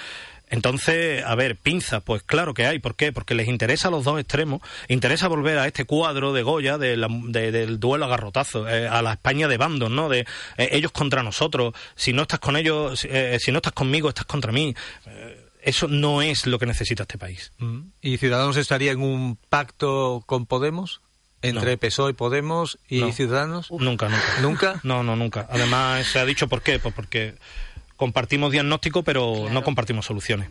[0.53, 2.79] Entonces, a ver, pinza, pues claro que hay.
[2.79, 3.11] ¿Por qué?
[3.11, 4.61] Porque les interesa a los dos extremos.
[4.89, 8.87] Interesa volver a este cuadro de Goya de la- de- del duelo a garrotazo, eh,
[8.87, 10.09] a la España de bandos, ¿no?
[10.11, 10.21] De
[10.59, 11.75] eh, ellos contra nosotros.
[11.97, 14.75] Si no estás con ellos, si- eh, si no estás conmigo, estás contra mí.
[15.07, 17.53] Eh, eso no es lo que necesita este país.
[17.59, 17.81] Mm.
[18.03, 21.01] ¿Y Ciudadanos estaría en un pacto con Podemos?
[21.41, 21.79] ¿Entre No.
[21.79, 23.11] PSOE, Podemos y No.
[23.13, 23.69] Ciudadanos?
[23.73, 24.41] Nunca, nunca.
[24.43, 24.81] ¿Nunca?
[24.85, 25.49] No, no, nunca.
[25.51, 26.79] Además, se ha dicho por qué.
[26.79, 27.35] Pues porque
[28.03, 30.49] compartimos diagnóstico, pero no compartimos soluciones.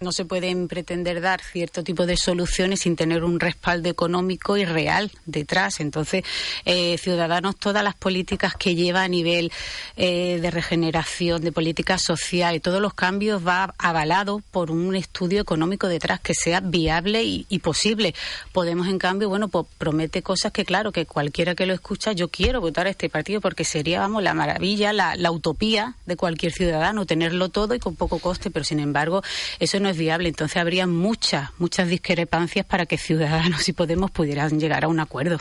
[0.00, 4.64] No se pueden pretender dar cierto tipo de soluciones sin tener un respaldo económico y
[4.64, 5.78] real detrás.
[5.78, 6.24] Entonces,
[6.64, 9.52] eh, Ciudadanos, todas las políticas que lleva a nivel
[9.96, 15.40] eh, de regeneración, de política social y todos los cambios va avalado por un estudio
[15.40, 18.14] económico detrás que sea viable y, posible.
[18.52, 22.28] Podemos, en cambio, bueno, pues promete cosas que, claro, que cualquiera que lo escucha, yo
[22.28, 26.52] quiero votar a este partido porque sería, vamos, la maravilla, la, la utopía de cualquier
[26.52, 29.22] ciudadano, tenerlo todo y con poco coste, pero sin embargo,
[29.60, 30.28] eso no es viable.
[30.28, 35.38] Entonces habría muchas, muchas discrepancias para que Ciudadanos y Podemos pudieran llegar a un acuerdo.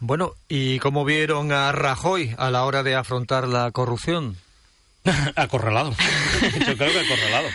[0.00, 4.36] Bueno, ¿y cómo vieron a Rajoy a la hora de afrontar la corrupción?
[5.36, 5.90] acorralado.
[6.66, 7.48] Yo creo que acorralado.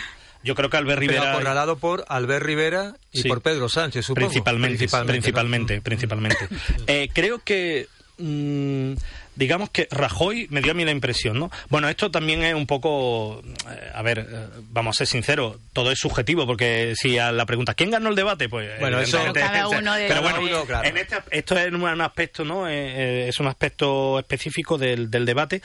[0.44, 1.32] Yo creo que Albert Pero Rivera...
[1.32, 3.28] acorralado por Albert Rivera y Sí.
[3.28, 4.28] por Pedro Sánchez, supongo.
[4.28, 5.82] Principalmente, principalmente, ¿no?
[5.82, 6.48] principalmente.
[6.86, 8.92] Eh, creo que, mm,
[9.36, 11.50] digamos que Rajoy me dio a mí la impresión, ¿no?
[11.68, 15.92] Bueno, esto también es un poco, eh, a ver, eh, vamos a ser sinceros, todo
[15.92, 18.48] es subjetivo, porque si a la pregunta, ¿quién ganó el debate?
[18.48, 20.88] Pues, Bueno, eso- evidentemente, Cada uno de- pero bueno, uno, claro.
[20.88, 22.68] en este, esto es un, un aspecto, ¿no?
[22.68, 25.62] Eh, eh, es un aspecto específico del, del debate.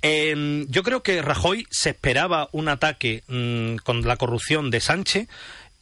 [0.00, 5.28] Eh, yo creo que Rajoy se esperaba un ataque mm, con la corrupción de Sánchez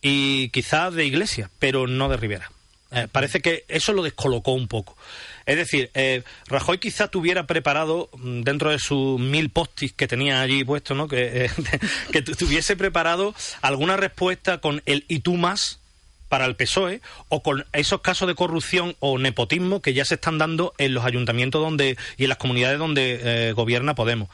[0.00, 2.50] y quizás de Iglesias, pero no de Rivera.
[2.92, 4.96] Eh, parece que eso lo descolocó un poco.
[5.44, 10.40] Es decir, eh, Rajoy quizá tuviera preparado, mm, dentro de sus mil postis que tenía
[10.40, 11.08] allí puesto, ¿no?
[11.08, 11.50] que, eh,
[12.12, 15.80] que tu- tuviese preparado alguna respuesta con el y tú más
[16.28, 20.38] para el PSOE o con esos casos de corrupción o nepotismo que ya se están
[20.38, 24.28] dando en los ayuntamientos donde y en las comunidades donde gobierna Podemos.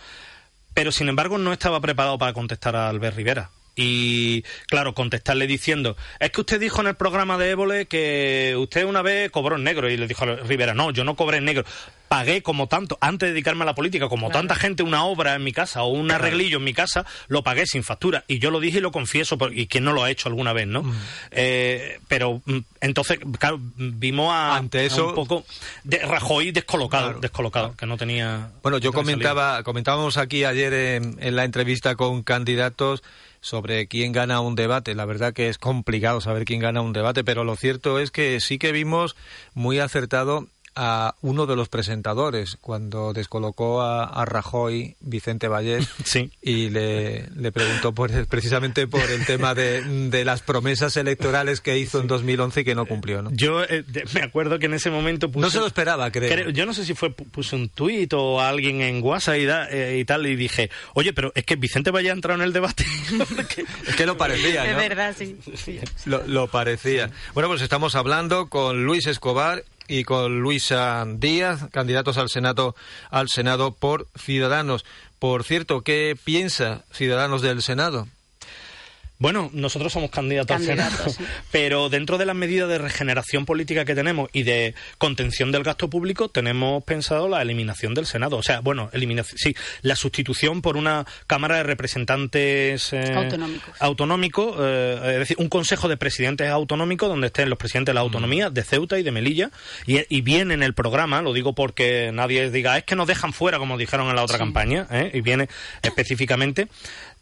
[0.74, 3.50] Pero sin embargo no estaba preparado para contestar a Albert Rivera.
[3.74, 8.84] Y claro, contestarle diciendo, es que usted dijo en el programa de Évole que usted
[8.84, 9.90] una vez cobró en negro.
[9.90, 11.64] Y le dijo a Rivera, no, yo no cobré en negro.
[12.08, 15.42] Pagué como tanto, antes de dedicarme a la política, como tanta gente una obra en
[15.42, 18.24] mi casa o un arreglillo en mi casa, lo pagué sin factura.
[18.28, 20.66] Y yo lo dije y lo confieso, y quien no lo ha hecho alguna vez,
[20.66, 20.84] ¿no?
[21.30, 25.46] Eh, pero mm, entonces, claro, vimos a, Ante a eso- un poco
[25.84, 28.50] de Rajoy descolocado, descolocado, que no tenía...
[28.62, 33.02] Bueno, yo comentaba, comentábamos aquí ayer en, en la entrevista con candidatos
[33.42, 34.94] sobre quién gana un debate.
[34.94, 38.40] La verdad que es complicado saber quién gana un debate, pero lo cierto es que
[38.40, 39.14] sí que vimos
[39.52, 45.88] muy acertado a uno de los presentadores cuando descolocó a, a Rajoy, Vicente Vallés,
[46.42, 51.78] y le, le preguntó por, precisamente por el tema de, de las promesas electorales que
[51.78, 53.22] hizo en 2011 y que no cumplió.
[53.22, 53.30] ¿no?
[53.32, 55.42] Yo eh, de- me acuerdo que en ese momento puse...
[55.42, 56.50] No se lo esperaba, creo.
[56.50, 59.44] yo no sé si fue pu- puse un tuit o a alguien en WhatsApp y,
[59.44, 62.42] da- eh, y tal y dije, oye, pero es que Vicente vaya a entrar en
[62.44, 62.84] el debate.
[63.86, 64.78] Es que lo parecía, Es ¿no?
[64.78, 65.36] verdad, sí.
[66.06, 67.10] Lo, lo parecía.
[67.34, 72.74] Bueno, pues estamos hablando con Luis Escobar y con Luisa Díaz, candidatos al Senado,
[73.10, 74.84] al Senado por Ciudadanos.
[75.18, 78.08] Por cierto, ¿qué piensa Ciudadanos del Senado?
[79.22, 80.96] Bueno, nosotros somos candidatos, al Senado,
[81.52, 85.88] pero dentro de las medidas de regeneración política que tenemos y de contención del gasto
[85.88, 88.36] público, tenemos pensado la eliminación del Senado.
[88.36, 93.74] O sea, bueno, eliminación, sí, la sustitución por una Cámara de Representantes eh, Autonómicos.
[93.78, 98.00] autonómico, eh, es decir, un Consejo de Presidentes autonómico donde estén los presidentes de la
[98.00, 99.52] autonomía de Ceuta y de Melilla.
[99.86, 103.32] Y, y viene en el programa, lo digo porque nadie diga, es que nos dejan
[103.32, 105.12] fuera, como dijeron en la otra campaña, ¿eh?
[105.14, 105.48] y viene
[105.80, 106.66] específicamente,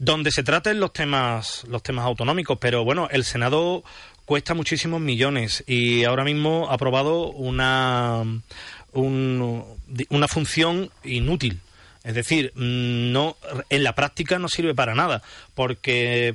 [0.00, 2.58] donde se traten los temas, los temas autonómicos.
[2.58, 3.84] Pero bueno, el Senado
[4.24, 8.22] cuesta muchísimos millones y ahora mismo ha aprobado una,
[8.92, 9.64] un-
[10.08, 11.60] una función inútil.
[12.02, 13.36] Es decir, mm, no,
[13.68, 15.22] en la práctica no sirve para nada,
[15.54, 16.34] porque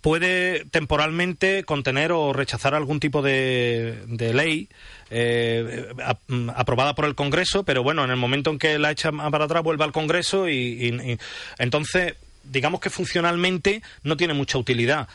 [0.00, 4.68] puede temporalmente contener o rechazar algún tipo de, de ley
[5.10, 5.86] eh,
[6.28, 9.44] mm, aprobada por el Congreso, pero bueno, en el momento en que la echa para
[9.44, 11.18] atrás vuelve al Congreso y- y-
[11.58, 12.14] entonces
[12.50, 15.08] digamos que funcionalmente no tiene mucha utilidad.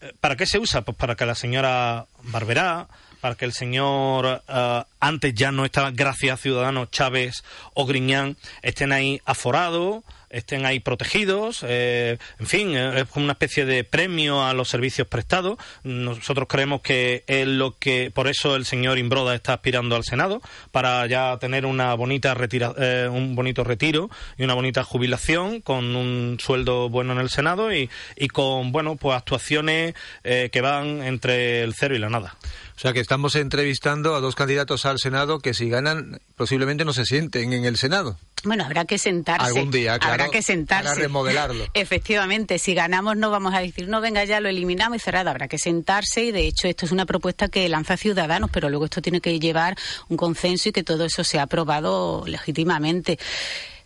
[0.00, 0.82] Eh, ¿Para qué se usa?
[0.82, 2.88] Pues para que la señora Barberá,
[3.20, 7.42] para que el señor eh, antes ya no estaba, gracias Ciudadanos, Chávez
[7.74, 13.32] o Griñán, estén ahí aforados, estén ahí protegidos, eh, en fin, eh, es como una
[13.32, 15.58] especie de premio a los servicios prestados.
[15.82, 20.40] Nosotros creemos que es lo que, por eso el señor Imbroda está aspirando al Senado,
[20.70, 24.08] para ya tener una bonita retira, eh, un bonito retiro
[24.38, 28.96] y una bonita jubilación con un sueldo bueno en el Senado y, y con, bueno,
[28.96, 32.36] pues actuaciones que van entre el cero y la nada.
[32.76, 36.92] O sea que estamos entrevistando a dos candidatos al Senado que si ganan posiblemente no
[36.92, 38.18] se sienten en el Senado.
[38.42, 39.46] Bueno, habrá que sentarse.
[39.46, 40.88] Algún día, claro, Habrá que sentarse.
[40.88, 41.64] para remodelarlo.
[41.74, 45.30] Efectivamente, si ganamos no vamos a decir, no, venga ya, lo eliminamos y cerrado.
[45.30, 48.86] Habrá que sentarse y de hecho esto es una propuesta que lanza Ciudadanos, pero luego
[48.86, 49.76] esto tiene que llevar
[50.08, 53.18] un consenso y que todo eso sea aprobado legítimamente.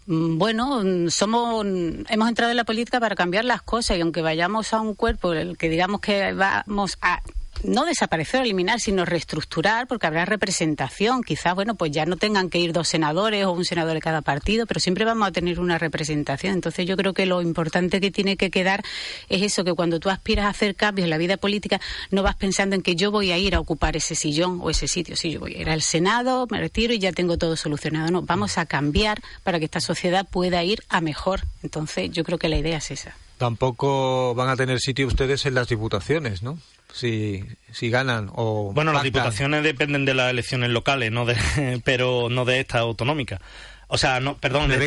[0.06, 4.02] Mm, Bueno, mm, somos, mm, hemos entrado en la política para cambiar las cosas y
[4.02, 7.20] aunque vayamos a un cuerpo el que digamos que vamos a
[7.64, 11.22] no desaparecer o eliminar, sino reestructurar, porque habrá representación.
[11.22, 14.22] Quizás, bueno, pues ya no tengan que ir dos senadores o un senador de cada
[14.22, 16.54] partido, pero siempre vamos a tener una representación.
[16.54, 18.84] Entonces yo creo que lo importante que tiene que quedar
[19.28, 22.36] es eso, que cuando tú aspiras a hacer cambios en la vida política, no vas
[22.36, 25.16] pensando en que yo voy a ir a ocupar ese sillón o ese sitio.
[25.16, 28.10] Sí, yo voy a ir al Senado, me retiro y ya tengo todo solucionado.
[28.10, 31.40] No, vamos a cambiar para que esta sociedad pueda ir a mejor.
[31.62, 33.16] Entonces yo creo que la idea es esa.
[33.38, 36.58] Tampoco van a tener sitio ustedes en las diputaciones, ¿no?
[36.94, 38.72] Si, si ganan o.
[38.72, 41.34] Bueno, las diputaciones dependen de las elecciones locales, no de,
[41.84, 43.40] pero no de esta autonómica.
[43.88, 44.78] O sea, no, perdón, de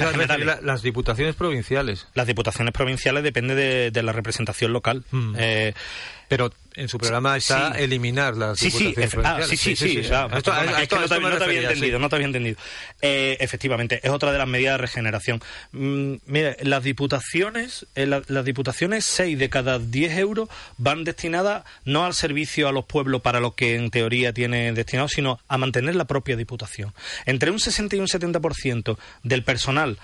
[0.45, 2.08] la- las diputaciones provinciales.
[2.14, 5.03] Las diputaciones provinciales depende de, de la representación local.
[5.38, 5.74] Eh,
[6.28, 7.84] Pero en su programa está Sí.
[7.84, 10.01] eliminar las Sí, sí, ah, sí, sí, sí.
[10.11, 12.57] no te, había entendido, no te había entendido.
[13.01, 15.41] Eh, efectivamente, es otra de las medidas de regeneración.
[15.71, 21.63] Mm, mire, las diputaciones, eh, la- las diputaciones, 6 de cada 10 euros van destinadas
[21.86, 25.57] no al servicio a los pueblos para lo que en teoría tiene destinado, sino a
[25.57, 26.93] mantener la propia diputación.
[27.25, 29.97] Entre un 60 y un 70% del personal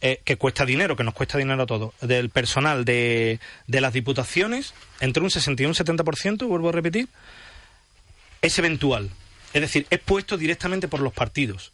[0.00, 3.92] eh, que cuesta dinero, que nos cuesta dinero a todos, del personal de, de las
[3.92, 7.08] diputaciones, entre un 60 y un 70%, vuelvo a repetir,
[8.42, 9.10] es eventual.
[9.54, 11.72] Es decir, es puesto directamente por los partidos.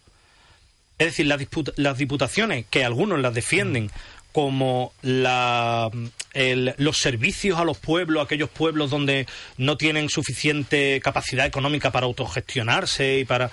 [0.99, 3.91] Es decir, las, diputaciones, que algunos las defienden
[4.31, 5.91] como la,
[6.33, 12.07] el- los servicios a los pueblos, aquellos pueblos donde no tienen suficiente capacidad económica para
[12.07, 13.51] autogestionarse y para...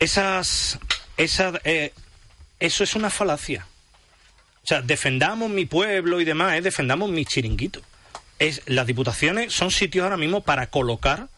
[0.00, 0.78] Esas...
[1.16, 1.92] esas eh,
[2.60, 3.66] eso es una falacia.
[4.62, 7.80] O sea, defendamos mi pueblo y demás, es defendamos mi chiringuito.
[8.38, 11.28] Es, las diputaciones son sitios ahora mismo para colocar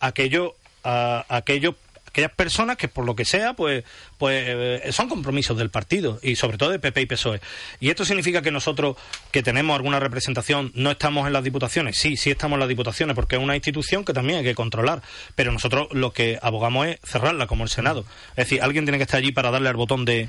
[0.00, 1.76] aquello, a, aquello,
[2.08, 3.84] aquellas personas que por lo que sea, pues,
[4.18, 7.40] pues eh, son compromisos del partido y sobre todo de PP y PSOE.
[7.78, 8.96] Y esto significa que nosotros,
[9.30, 11.96] que tenemos alguna representación, no estamos en las diputaciones.
[11.96, 15.02] Sí, sí estamos en las diputaciones porque es una institución que también hay que controlar.
[15.36, 18.04] Pero nosotros lo que abogamos es cerrarla como el Senado.
[18.30, 20.28] Es decir, alguien tiene que estar allí para darle al botón de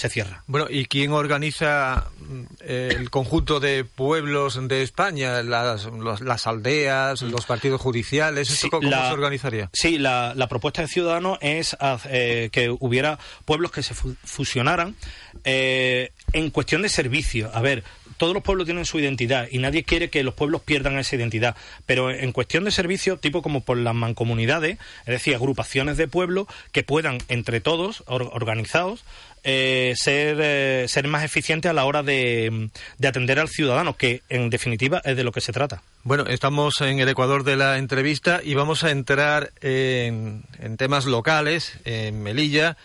[0.00, 0.42] se cierra.
[0.46, 5.42] Bueno, ¿y quién organiza mm, el conjunto de pueblos de España?
[5.42, 9.70] Las, los- las aldeas, los partidos judiciales, ¿esto Sí, cómo la- se organizaría?
[9.72, 11.76] Sí, la, la propuesta de Ciudadanos es
[12.08, 14.96] eh, que hubiera pueblos que se fu- fusionaran
[15.44, 17.50] eh, en cuestión de servicio.
[17.54, 17.84] A ver,
[18.16, 21.56] todos los pueblos tienen su identidad y nadie quiere que los pueblos pierdan esa identidad.
[21.86, 26.46] Pero en cuestión de servicio, tipo como por las mancomunidades, es decir, agrupaciones de pueblos
[26.72, 29.04] que puedan, entre todos, or- organizados,
[29.44, 34.22] eh, ser, eh, ser más eficientes a la hora de, de atender al ciudadano, que
[34.28, 35.82] en definitiva es de lo que se trata.
[36.02, 41.04] Bueno, estamos en el Ecuador de la entrevista y vamos a entrar en, en temas
[41.04, 42.76] locales, en Melilla.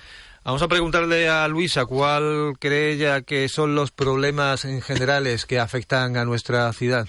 [0.44, 5.60] Vamos a preguntarle a Luisa cuál cree ella que son los problemas en generales que
[5.60, 7.08] afectan a nuestra ciudad.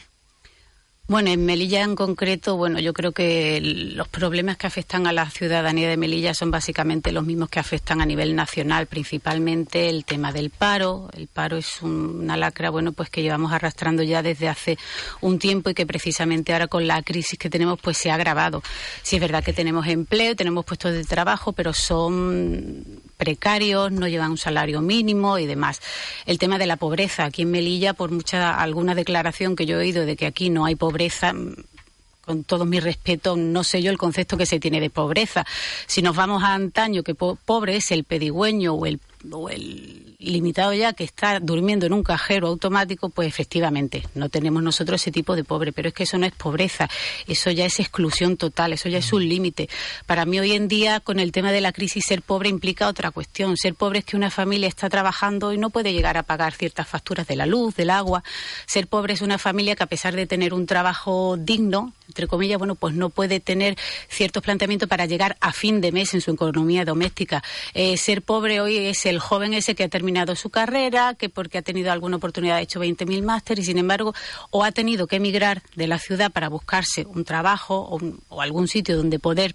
[1.09, 5.31] Bueno, en Melilla en concreto, bueno, yo creo que los problemas que afectan a la
[5.31, 10.33] ciudadanía de Melilla son básicamente los mismos que afectan a nivel nacional, principalmente el tema
[10.33, 11.09] del paro.
[11.17, 14.79] El paro es un- una lacra, bueno, pues que llevamos arrastrando ya desde hace
[15.21, 18.65] un tiempo y que precisamente ahora con la crisis que tenemos, pues se ha agravado.
[19.05, 22.85] Sí es verdad que tenemos empleo, tenemos puestos de trabajo, pero son
[23.17, 25.81] precarios, no llevan un salario mínimo y demás.
[26.27, 29.81] El tema de la pobreza aquí en Melilla, por mucha alguna declaración que yo he
[29.85, 31.55] oído de que aquí no hay pobreza, mm,
[32.25, 35.47] con todo mi respeto, no sé yo el concepto que se tiene de pobreza.
[35.87, 38.99] Si nos vamos a antaño, que po- pobre es el pedigüeño o el,
[39.33, 44.63] o el limitado ya que está durmiendo en un cajero automático, pues efectivamente no tenemos
[44.63, 46.89] nosotros ese tipo de pobre, pero es que eso no es pobreza,
[47.27, 49.69] eso ya es exclusión total, eso ya es un límite.
[50.07, 53.11] Para mí hoy en día, con el tema de la crisis, ser pobre implica otra
[53.11, 53.57] cuestión.
[53.57, 56.89] Ser pobre es que una familia está trabajando y no puede llegar a pagar ciertas
[56.89, 58.23] facturas de la luz, del agua.
[58.67, 62.59] Ser pobre es una familia que a pesar de tener un trabajo digno, entre comillas,
[62.59, 63.77] bueno, pues no puede tener
[64.09, 67.43] ciertos planteamientos para llegar a fin de mes en su economía doméstica.
[67.75, 71.59] Eh, ser pobre hoy es el joven ese que ha terminado su carrera, que porque
[71.59, 74.15] ha tenido alguna oportunidad ha hecho 20.000 másteres y sin embargo
[74.51, 77.99] o ha tenido que emigrar de la ciudad para buscarse un trabajo
[78.29, 79.53] o algún sitio donde poder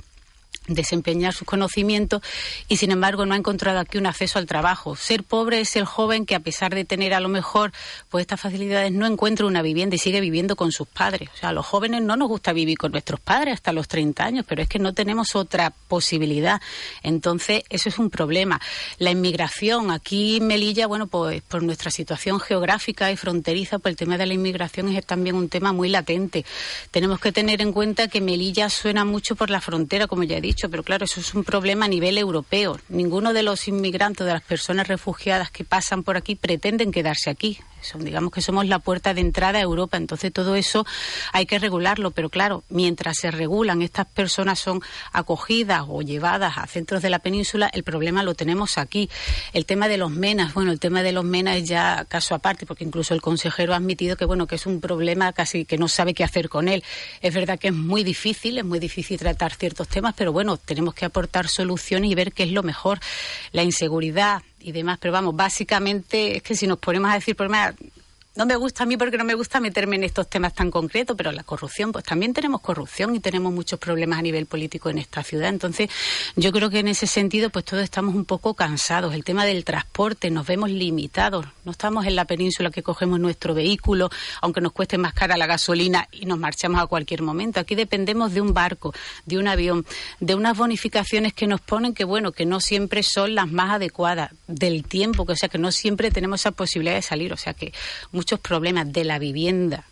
[0.74, 2.22] desempeñar sus conocimientos
[2.68, 4.96] y sin embargo no ha encontrado aquí un acceso al trabajo.
[4.96, 7.72] Ser pobre es el joven que a pesar de tener a lo mejor
[8.10, 11.30] pues estas facilidades no encuentra una vivienda y sigue viviendo con sus padres.
[11.34, 14.24] O sea, a los jóvenes no nos gusta vivir con nuestros padres hasta los 30
[14.24, 16.62] años, pero es que no tenemos otra posibilidad.
[17.04, 18.60] Entonces, eso es un problema.
[18.98, 23.98] La inmigración aquí en Melilla, bueno, pues por nuestra situación geográfica y fronteriza, pues el
[23.98, 26.46] tema de la inmigración es también un tema muy latente.
[26.92, 30.42] Tenemos que tener en cuenta que Melilla suena mucho por la frontera, como ya he
[30.42, 32.80] dicho pero claro, eso es un problema a nivel europeo.
[32.90, 37.60] Ninguno de los inmigrantes, de las personas refugiadas que pasan por aquí, pretenden quedarse aquí.
[37.82, 40.86] Son, digamos que somos la puerta de entrada a Europa, entonces todo eso
[41.34, 46.68] hay que regularlo, pero claro, mientras se regulan, estas personas son acogidas o llevadas a
[46.68, 49.10] centros de la península, el problema lo tenemos aquí.
[49.54, 52.66] El tema de los menas, bueno, el tema de los menas es ya caso aparte,
[52.66, 55.88] porque incluso el consejero ha admitido que bueno, que es un problema casi que no
[55.88, 56.84] sabe qué hacer con él.
[57.22, 60.94] Es verdad que es muy difícil, es muy difícil tratar ciertos temas, pero bueno, tenemos
[60.94, 63.00] que aportar soluciones y ver qué es lo mejor.
[63.52, 67.74] La inseguridad, y demás, pero vamos, básicamente es que si nos ponemos a decir, más,
[68.36, 71.18] no me gusta a mí porque no me gusta meterme en estos temas tan concretos,
[71.18, 75.00] pero la corrupción, pues también tenemos corrupción y tenemos muchos problemas a nivel político en
[75.00, 75.50] esta ciudad.
[75.50, 75.90] Entonces,
[76.38, 79.14] yo creo que en ese sentido, pues todos estamos un poco cansados.
[79.14, 81.46] El tema del transporte, nos vemos limitados.
[81.66, 84.10] No estamos en la península que cogemos nuestro vehículo,
[84.42, 87.60] aunque nos cueste más cara la gasolina y nos marchamos a cualquier momento.
[87.60, 88.94] Aquí dependemos de un barco,
[89.26, 89.86] de un avión,
[90.22, 94.32] de unas bonificaciones que nos ponen que, bueno, que no siempre son las más adecuadas,
[94.48, 97.34] del tiempo, que o sea, que no siempre tenemos esa posibilidad de salir.
[97.34, 97.74] O sea, que
[98.22, 99.84] muchos problemas de la vivienda.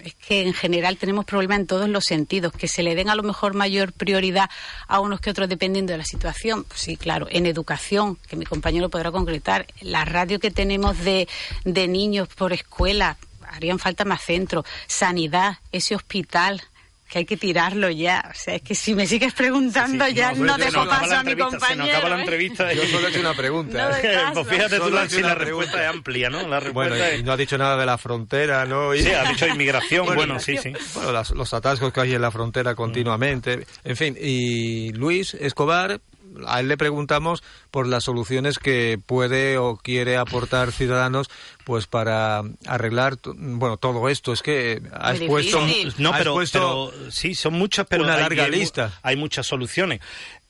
[0.00, 3.14] Es que en general tenemos problemas en todos los sentidos, que se le den a
[3.14, 4.50] lo mejor mayor prioridad
[4.88, 6.64] a unos que otros dependiendo de la situación.
[6.64, 11.28] Pues sí, claro, en educación, que mi compañero podrá concretar, la radio que tenemos de,
[11.64, 13.16] de niños por escuela,
[13.46, 16.60] harían falta más centros, sanidad, ese hospital
[17.08, 18.22] que hay que tirarlo ya.
[18.30, 21.06] O sea, es que si me sigues preguntando Sí, sí, ya no, no, dejo paso
[21.06, 21.96] la a mi entrevista, se nos compañero.
[21.96, 22.20] acaba la ¿eh?
[22.20, 22.72] entrevista.
[22.72, 24.00] Yo solo he hecho una pregunta.
[24.02, 24.18] ¿eh?
[24.34, 26.46] pues fíjate tú, Solo he la, si la respuesta es amplia, ¿no?
[26.46, 27.20] La respuesta Bueno, es...
[27.20, 28.94] y no ha dicho nada de la frontera, ¿no?
[28.94, 30.72] Y- Sí, ha dicho inmigración, bueno, sí, sí.
[30.94, 33.66] Bueno, las- los atascos que hay en la frontera continuamente.
[33.84, 36.00] En fin, y Luis Escobar,
[36.46, 41.28] a él le preguntamos por las soluciones que puede o quiere aportar Ciudadanos
[41.64, 45.60] pues para arreglar to- bueno todo esto es que has Muy puesto.
[45.98, 48.98] No, has pero, puesto pero sí, son muchas, pero una hay- larga hay lista.
[49.02, 50.00] Hay muchas soluciones.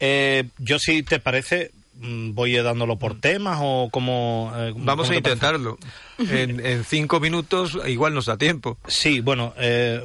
[0.00, 4.52] Eh, yo, si te parece, mm, voy dándolo por temas o como...
[4.56, 5.78] eh, Vamos ¿cómo a intentarlo.
[6.18, 8.78] En, en cinco minutos igual nos da tiempo.
[8.86, 10.04] Sí, bueno, eh,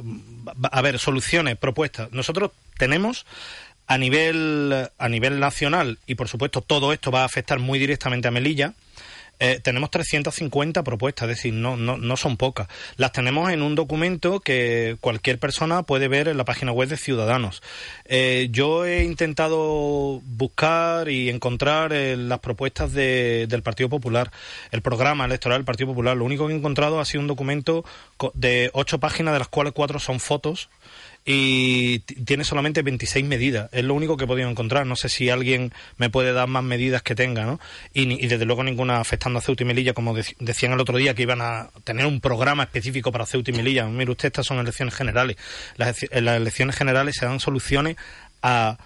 [0.70, 2.10] a ver, soluciones, propuestas.
[2.12, 3.24] Nosotros tenemos
[3.86, 8.28] a nivel a nivel nacional y por supuesto todo esto va a afectar muy directamente
[8.28, 8.74] a Melilla.
[9.40, 12.68] eh, tenemos 350 propuestas, es decir, no, no, no son pocas.
[12.96, 16.96] Las tenemos en un documento que cualquier persona puede ver en la página web de
[16.96, 17.60] Ciudadanos.
[18.04, 24.30] Eh, yo he intentado buscar y encontrar eh, las propuestas de- del Partido Popular,
[24.70, 26.16] el programa electoral del Partido Popular.
[26.16, 27.84] Lo único que he encontrado ha sido un documento
[28.34, 30.68] de ocho páginas, de las cuales cuatro son fotos
[31.26, 33.70] y tiene solamente 26 medidas.
[33.72, 34.86] Es lo único que he podido encontrar.
[34.86, 37.58] No sé si alguien me puede dar más medidas que tenga, ¿no?
[37.94, 40.98] Y, y desde luego ninguna afectando a Ceuta y Melilla, como dec- decían el otro
[40.98, 43.86] día que iban a tener un programa específico para Ceuta y Melilla.
[43.86, 45.36] Mire usted, estas son elecciones generales.
[45.76, 47.96] Las, en las elecciones generales se dan soluciones
[48.42, 48.76] a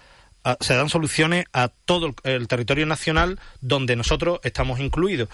[0.61, 5.27] se dan soluciones a todo el, territorio nacional donde nosotros estamos incluidos.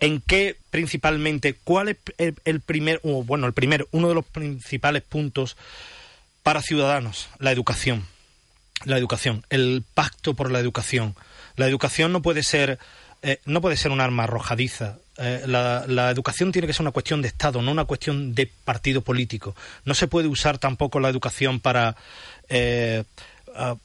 [0.00, 4.24] ¿En qué principalmente, cuál es el, el primer, o, bueno, el primer, uno de los
[4.24, 5.56] principales puntos
[6.48, 7.28] para ciudadanos?
[7.38, 8.06] La educación.
[8.86, 11.14] La educación, el pacto por la educación.
[11.56, 12.78] La educación no puede ser,
[13.20, 14.96] eh, no puede ser un arma arrojadiza.
[15.18, 19.02] Eh, la, educación tiene que ser una cuestión de Estado, no una cuestión de partido
[19.02, 19.54] político.
[19.84, 21.96] No se puede usar tampoco la educación para
[22.48, 23.04] eh,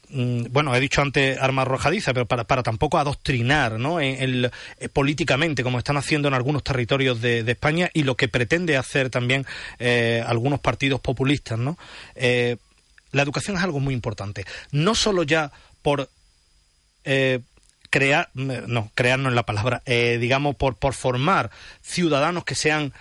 [0.10, 4.00] mm, bueno, he dicho antes arma arrojadiza, pero para, para tampoco adoctrinar ¿no?
[4.00, 8.28] en- en- eh, políticamente, como están haciendo en algunos territorios de, España y lo que
[8.28, 9.46] pretende hacer también
[9.80, 11.58] eh, algunos partidos populistas.
[11.60, 11.78] ¿no?
[12.16, 12.58] Eh,
[13.12, 14.46] la educación es algo muy importante.
[14.72, 15.52] No solo ya
[15.82, 16.10] por
[17.04, 17.40] eh,
[17.90, 21.52] crear, no, crear no es la palabra, digamos, por, por formar
[21.82, 22.94] ciudadanos que sean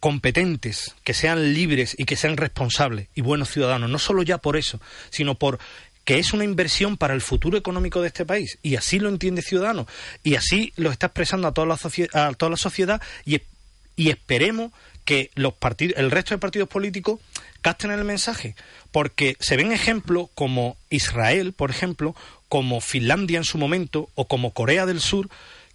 [0.00, 3.90] competentes, que sean libres y que sean responsables y buenos ciudadanos.
[3.90, 5.58] No solo ya por eso, sino por
[6.10, 8.58] que es una inversión para el futuro económico de este país.
[8.62, 9.86] Y así lo entiende Ciudadanos.
[10.24, 11.78] Y así lo está expresando a toda la,
[12.14, 13.40] a toda la sociedad y,
[13.94, 14.72] y esperemos
[15.04, 17.20] que los partidos, el resto de partidos políticos
[17.62, 18.56] capten el mensaje.
[18.90, 22.16] Porque se ven ejemplos como Israel, por ejemplo,
[22.48, 25.28] como Finlandia en su momento, o como Corea del Sur,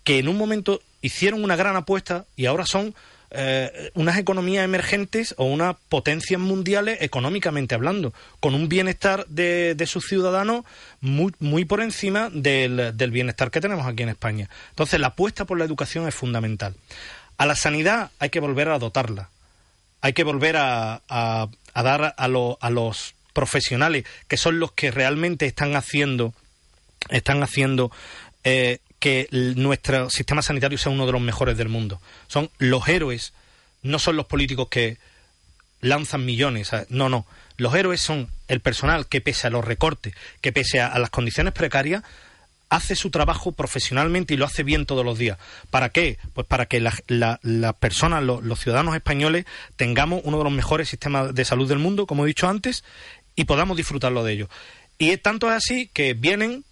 [0.03, 2.93] que en un momento hicieron una gran apuesta y ahora son
[3.35, 9.85] eh, unas economías emergentes o unas potencias mundiales económicamente hablando, con un bienestar de, de
[9.87, 10.63] sus ciudadanos
[11.01, 14.49] muy, muy por encima del, del bienestar que tenemos aquí en España.
[14.69, 16.75] Entonces, la apuesta por la educación es fundamental.
[17.37, 19.29] A la sanidad hay que volver a dotarla.
[20.01, 24.71] Hay que volver a, a- a dar a, lo- a los profesionales, que son los
[24.71, 26.33] que realmente están haciendo,
[27.09, 27.91] están haciendo
[28.45, 31.99] eh, que nuestro sistema sanitario sea uno de los mejores del mundo.
[32.27, 33.33] Son los héroes,
[33.83, 34.97] no son los políticos que
[35.81, 36.71] lanzan millones.
[36.89, 37.25] No, no.
[37.57, 41.53] Los héroes son el personal que pese a los recortes, que pese a, las condiciones
[41.53, 42.03] precarias,
[42.69, 45.37] hace su trabajo profesionalmente y lo hace bien todos los días.
[45.69, 46.17] ¿Para qué?
[46.33, 47.39] Pues para que las la,
[47.73, 52.07] personas, lo- los ciudadanos españoles, tengamos uno de los mejores sistemas de salud del mundo,
[52.07, 52.83] como he dicho antes,
[53.35, 54.49] y podamos disfrutarlo de ello.
[54.97, 56.63] Y es tanto así que vienen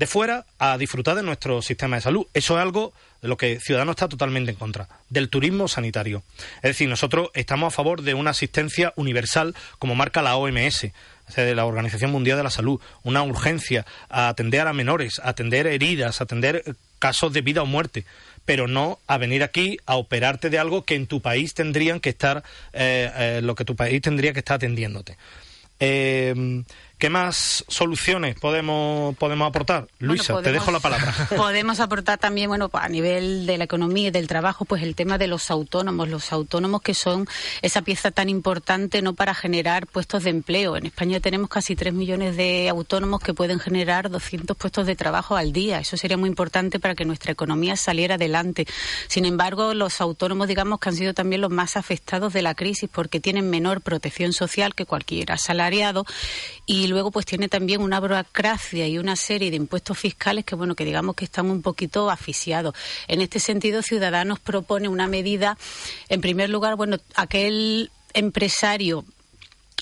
[0.00, 2.26] de fuera a disfrutar de nuestro sistema de salud.
[2.32, 6.22] Eso es algo de lo que Ciudadanos está totalmente en contra, del turismo sanitario.
[6.62, 10.90] Es decir, nosotros estamos a favor de una asistencia universal como marca la OMS,
[11.36, 15.66] de la Organización Mundial de la Salud, una urgencia a atender a menores, a atender
[15.66, 16.64] heridas, a atender
[16.98, 18.06] casos de vida o muerte,
[18.46, 22.08] pero no a venir aquí a operarte de algo que en tu país tendrían que
[22.08, 22.42] estar,
[22.72, 25.18] eh, eh, lo que tu país tendría que estar atendiéndote.
[25.78, 26.62] Eh,
[27.00, 29.88] ¿Qué más soluciones podemos, podemos aportar?
[30.00, 31.14] Luisa, te podemos- dejo la palabra.
[31.34, 35.16] Podemos aportar también, bueno, a nivel de la economía y del trabajo, pues el tema
[35.16, 37.26] de los autónomos, los autónomos que son
[37.62, 40.76] esa pieza tan importante no para generar puestos de empleo.
[40.76, 45.36] En España tenemos casi 3 millones de autónomos que pueden generar 200 puestos de trabajo
[45.36, 45.78] al día.
[45.80, 48.66] Eso sería muy importante para que nuestra economía saliera adelante.
[49.08, 52.90] Sin embargo, los autónomos, digamos que han sido también los más afectados de la crisis
[52.92, 56.04] porque tienen menor protección social que cualquier asalariado
[56.66, 60.74] y luego pues tiene también una burocracia y una serie de impuestos fiscales que bueno
[60.74, 62.74] que digamos que están un poquito asfixiados.
[63.08, 65.56] En este sentido, Ciudadanos propone una medida,
[66.08, 69.04] en primer lugar, bueno, aquel empresario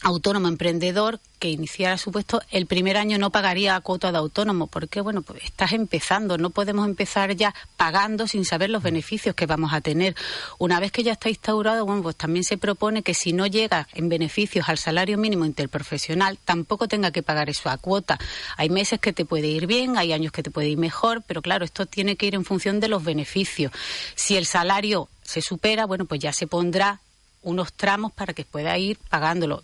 [0.02, 5.00] autónomo emprendedor que iniciara su puesto el primer año no pagaría cuota de autónomo porque
[5.00, 9.72] bueno pues estás empezando no podemos empezar ya pagando sin saber los beneficios que vamos
[9.72, 10.14] a tener.
[10.58, 13.88] Una vez que ya está instaurado bueno pues también se propone que si no llega
[13.94, 18.18] en beneficios al salario mínimo interprofesional tampoco tenga que pagar eso a cuota.
[18.56, 21.42] Hay meses que te puede ir bien hay años que te puede ir mejor pero
[21.42, 23.72] claro esto tiene que ir en función de los beneficios.
[24.14, 27.00] Si el salario se supera bueno pues ya se pondrá
[27.42, 29.62] unos tramos para que pueda ir pagándolo.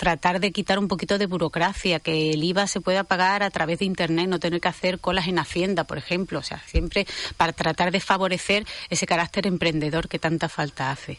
[0.00, 3.80] Tratar de quitar un poquito de burocracia, que el IVA se pueda pagar a través
[3.80, 6.38] de Internet, no tener que hacer colas en Hacienda, por ejemplo.
[6.38, 11.18] O sea, siempre para tratar de favorecer ese carácter emprendedor que tanta falta hace.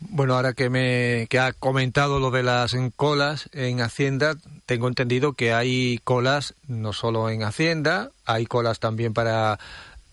[0.00, 5.34] Bueno, ahora que me que ha comentado lo de las colas en Hacienda, tengo entendido
[5.34, 9.58] que hay colas no solo en Hacienda, hay colas también para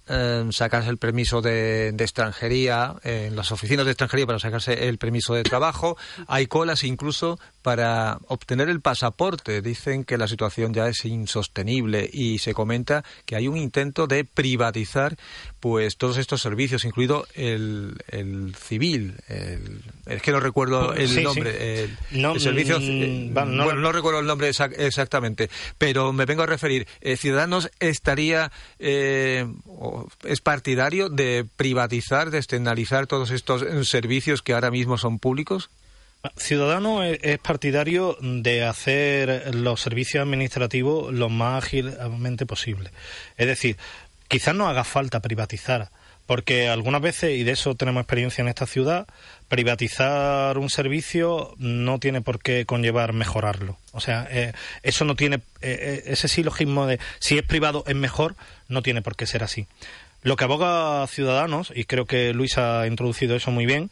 [0.08, 4.98] eh, sacarse el permiso de, de extranjería, en las oficinas de extranjería para sacarse el
[4.98, 5.98] permiso de trabajo,
[6.28, 9.62] hay colas incluso para obtener el pasaporte.
[9.62, 14.26] Dicen que la situación ya es insostenible y se comenta que hay un intento de
[14.26, 15.16] privatizar
[15.64, 19.16] pues todos estos servicios, incluido el, el civil.
[19.30, 21.24] el- es que no recuerdo el Sí, sí.
[21.24, 21.84] nombre.
[21.86, 22.82] El, No, el servicio.
[22.82, 26.48] mm, eh, va, no- bueno, no recuerdo el nombre exac- exactamente, pero me vengo a
[26.48, 26.86] referir.
[27.00, 34.42] eh, Ciudadanos estaría eh, o es partidario de privatizar, de externalizar todos estos eh, servicios
[34.42, 35.70] que ahora mismo son públicos.
[36.38, 42.92] Ciudadano es es partidario de hacer los servicios administrativos lo más ágilmente posible.
[43.36, 43.76] Es decir,
[44.34, 45.92] quizás no haga falta privatizar,
[46.26, 49.06] porque algunas veces, y de eso tenemos experiencia en esta ciudad,
[49.48, 53.78] privatizar un servicio no tiene por qué conllevar mejorarlo.
[53.92, 57.96] O sea, eh, eso no tiene, eh, eh, ese silogismo de si es privado es
[57.96, 58.36] mejor,
[58.70, 59.68] no tiene por qué ser así.
[60.24, 63.92] Lo que aboga Ciudadanos, y creo que Luis ha introducido eso muy bien,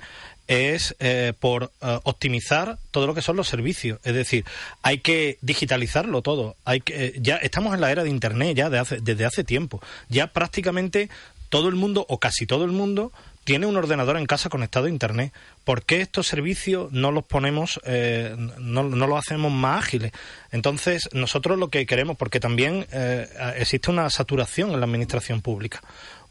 [0.51, 3.99] es eh, por eh, optimizar todo lo que son los servicios.
[4.03, 4.43] Es decir,
[4.81, 6.57] hay que digitalizarlo todo.
[6.65, 9.45] Hay que, eh, ya estamos en la era de Internet ya de hace- desde hace
[9.45, 9.81] tiempo.
[10.09, 11.09] Ya prácticamente
[11.49, 14.89] todo el mundo, o casi todo el mundo, tiene un ordenador en casa conectado a
[14.89, 15.33] Internet.
[15.63, 20.11] ¿Por qué estos servicios no los ponemos, eh, no, no los hacemos más ágiles?
[20.51, 23.27] Entonces, nosotros lo que queremos, porque también eh,
[23.57, 25.81] existe una saturación en la administración pública.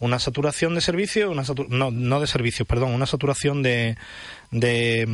[0.01, 3.97] Una saturación de servicios, una satu- no, no de servicios, perdón, una saturación de,
[4.51, 5.05] de,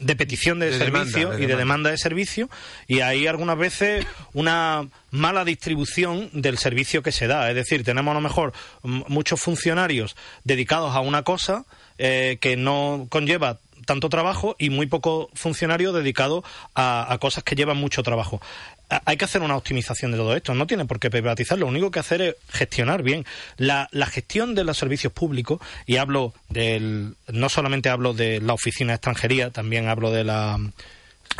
[0.00, 1.90] de petición de, De demanda, servicio de y de demanda.
[1.90, 2.50] de servicio
[2.86, 7.48] y hay algunas veces una mala distribución del servicio que se da.
[7.48, 10.14] Es decir, tenemos a lo mejor muchos funcionarios
[10.44, 11.64] dedicados a una cosa
[11.98, 16.42] eh, que no conlleva tanto trabajo y muy poco funcionario dedicado
[16.74, 18.40] a, a cosas que llevan mucho trabajo.
[18.88, 21.90] Hay que hacer una optimización de todo esto, no tiene por qué privatizar, lo único
[21.90, 23.24] que hacer es gestionar bien.
[23.56, 28.52] La, la gestión de los servicios públicos, y hablo del, no solamente hablo de la
[28.52, 30.58] oficina de extranjería, también hablo de la,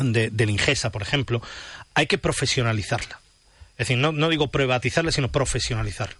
[0.00, 1.42] de, del Ingesa, por ejemplo,
[1.94, 3.20] hay que profesionalizarla.
[3.72, 6.16] Es decir, no, no digo privatizarla, sino profesionalizarla.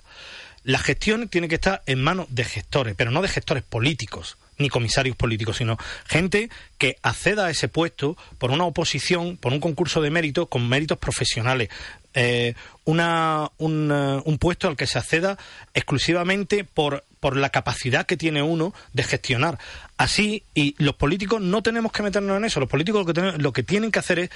[0.64, 4.69] La gestión tiene que estar en manos de gestores, pero no de gestores políticos, ni
[4.69, 5.77] comisarios políticos, sino
[6.07, 6.49] gente
[6.79, 10.99] que acceda a ese puesto por una oposición, por un concurso de méritos, con méritos
[10.99, 11.69] profesionales.
[12.17, 15.37] Eh, una, un, eh, un puesto al que se acceda
[15.75, 19.59] exclusivamente por por la capacidad que tiene uno de gestionar.
[19.97, 23.43] Así, y los políticos no tenemos que meternos en eso, los políticos lo que, tienen,
[23.43, 24.31] lo que tienen que hacer es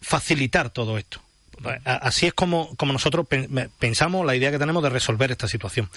[0.00, 1.20] facilitar todo esto.
[1.84, 3.48] A- Así es como, como nosotros pen-
[3.80, 5.90] pensamos la idea que tenemos de resolver esta situación.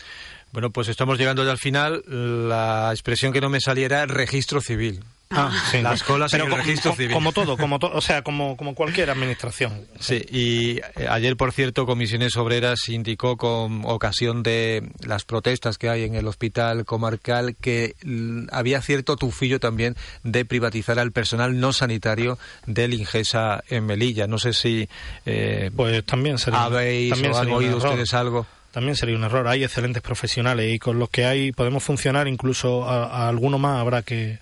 [0.52, 2.04] Bueno, pues estamos llegando ya al final.
[2.08, 5.04] La expresión que no me saliera registro civil.
[5.34, 5.82] Ah, sí.
[5.82, 7.14] Las colas Pero en el co- registro civil.
[7.14, 9.86] Como todo, como to- o sea, como, como cualquier administración.
[9.98, 15.88] Sí, y eh, ayer, por cierto, Comisiones Obreras indicó con ocasión de las protestas que
[15.88, 21.58] hay en el hospital comarcal que mm, había cierto tufillo también de privatizar al personal
[21.62, 24.28] no sanitario del Ingesa en Melilla.
[24.28, 24.90] No sé si
[25.26, 28.46] eh, pues también sería, habéis también o han oído ustedes algo.
[28.72, 29.48] También sería un error.
[29.48, 34.02] Hay excelentes profesionales y con los que hay podemos funcionar, incluso a, alguno más habrá
[34.02, 34.40] que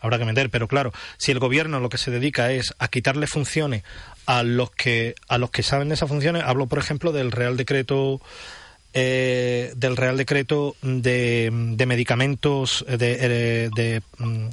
[0.00, 0.50] habrá que meter.
[0.50, 3.82] Pero claro, si el gobierno lo que se dedica es a quitarle funciones
[4.26, 7.56] a los que a los que saben de esas funciones, hablo por ejemplo del Real
[7.56, 8.20] Decreto
[8.92, 14.48] eh, del Real Decreto de, de medicamentos de, de, de, mm,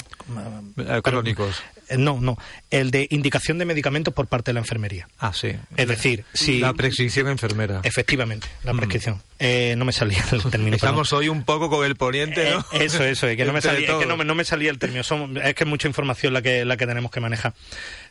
[0.78, 1.62] Eh, crónicos.
[1.90, 2.38] Eh, No, no.
[2.70, 5.08] El de indicación de medicamentos por parte de la enfermería.
[5.20, 5.52] Ah, sí.
[5.76, 6.60] Es decir, si...
[6.60, 7.82] La prescripción enfermera.
[7.84, 9.22] Efectivamente, la prescripción.
[9.40, 10.76] Eh, no me salía el término.
[10.76, 12.60] Estamos hoy un poco con el poniente, ¿no?
[12.74, 14.08] Eh, eso, eso, es que no me salía, es que todos.
[14.08, 15.04] no me, no me salía el término.
[15.04, 17.54] Son- es que es mucha información la que, la que tenemos que manejar.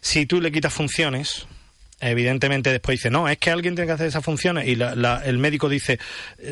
[0.01, 1.47] Si tú le quitas funciones,
[2.01, 5.23] evidentemente después dice, no, es que alguien tiene que hacer esas funciones y la- la-
[5.25, 5.99] el médico dice,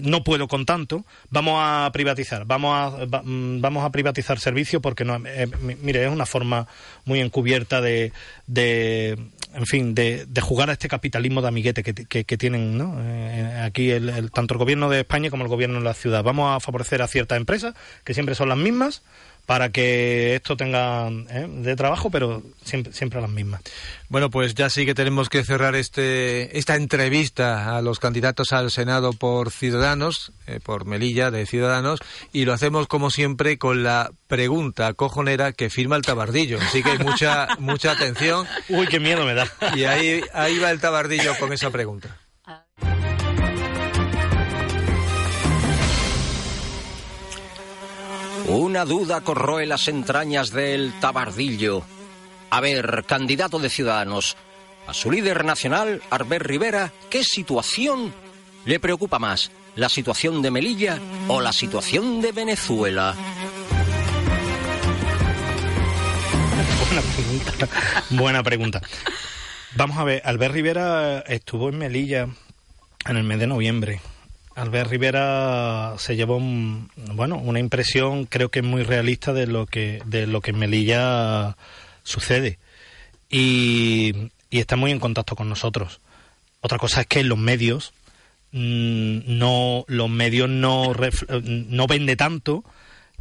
[0.03, 5.05] no puedo con tanto, vamos a privatizar, vamos a, mm, vamos a privatizar servicios porque
[5.05, 6.66] no, eh, mi- mire, es una forma
[7.05, 8.12] muy encubierta de,
[8.47, 9.18] de
[9.55, 12.97] en fin, de, de jugar a este capitalismo de amiguete que, que- que tienen ¿no?
[13.01, 16.24] Eh, aquí el, el- tanto el gobierno de España como el gobierno de la ciudad.
[16.24, 17.74] Vamos a favorecer a ciertas empresas
[18.05, 19.03] que siempre son las mismas
[19.47, 21.47] para que esto tenga ¿eh?
[21.49, 23.61] de trabajo, pero siempre, siempre las mismas.
[24.09, 28.70] Bueno, pues ya sí que tenemos que cerrar este, esta entrevista a los candidatos al
[28.70, 32.01] Senado por Ciudadanos, eh, por Melilla de Ciudadanos,
[32.32, 36.59] y lo hacemos como siempre con la pregunta cojonera que firma el tabardillo.
[36.61, 38.47] Así que mucha, mucha atención.
[38.68, 39.47] Uy, qué miedo me da.
[39.74, 42.16] Y ahí, ahí va el tabardillo con esa pregunta.
[48.55, 51.83] Una duda corroe las entrañas del tabardillo.
[52.51, 54.37] A ver, candidato de Ciudadanos,
[54.87, 58.15] a su líder nacional, Arbert Rivera, ¿qué situación
[58.65, 59.51] le preocupa más?
[59.75, 63.17] ¿La situación de Melilla o la situación de Venezuela?
[66.87, 67.69] Buena pregunta.
[68.11, 68.83] Buena pregunta.
[69.75, 72.29] Vamos a ver, Albert Rivera estuvo en Melilla
[73.05, 74.01] en el mes de noviembre.
[74.57, 80.01] Albert Rivera se llevó un- bueno, una impresión creo que muy realista de lo que
[80.07, 81.57] de lo que en Melilla
[82.05, 82.59] sucede
[83.31, 86.01] y, y está muy en contacto con nosotros.
[86.61, 87.93] Otra cosa es que los medios
[88.53, 92.65] mm, no los medios no ref- no vende tanto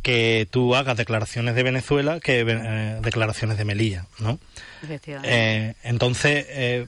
[0.01, 4.37] que tú hagas declaraciones de Venezuela que eh, declaraciones de Melilla, ¿no?
[5.23, 6.87] Eh, entonces, eh,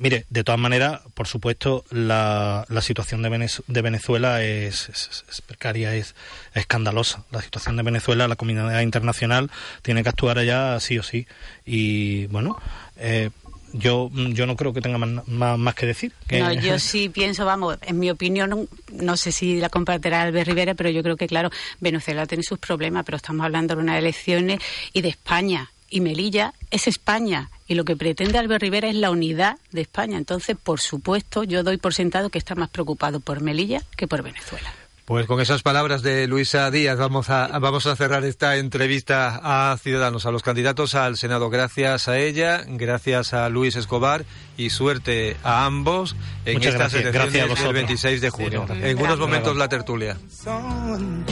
[0.00, 5.24] mire, de todas maneras, por supuesto, la, la situación de, Venez- de Venezuela es, es-
[5.30, 6.14] es precaria, es
[6.54, 7.24] escandalosa.
[7.30, 9.50] La situación de Venezuela, la comunidad internacional
[9.82, 11.26] tiene que actuar allá sí o sí.
[11.64, 12.58] Y bueno,
[12.96, 13.30] eh,
[13.72, 16.12] yo, yo no creo que tenga más, más, más que decir.
[16.26, 20.48] Que- No, yo sí pienso, vamos, en mi opinión, no sé si la compartirá Albert
[20.48, 23.98] Rivera, pero yo creo que, claro, Venezuela tiene sus problemas, pero estamos hablando de unas
[23.98, 24.58] elecciones
[24.92, 25.70] y de España.
[25.90, 27.50] Y Melilla es España.
[27.66, 30.16] Y lo que pretende Albert Rivera es la unidad de España.
[30.16, 34.22] Entonces, por supuesto, yo doy por sentado que está más preocupado por Melilla que por
[34.22, 34.72] Venezuela.
[35.04, 39.40] Pues con esas palabras de Luisa Díaz vamos a, vamos a cerrar esta entrevista
[39.72, 41.50] a Ciudadanos, a los candidatos al Senado.
[41.50, 44.24] Gracias a ella, gracias a Luis Escobar
[44.56, 46.14] y suerte a ambos
[46.44, 47.74] en Muchas estas gracias, gracias del vosotros.
[47.74, 48.66] 26 de junio.
[48.70, 50.16] en unos momentos la tertulia.
[50.28, 51.24] sun.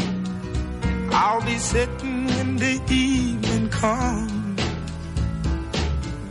[1.13, 4.33] I'll be sitting when the evening comes,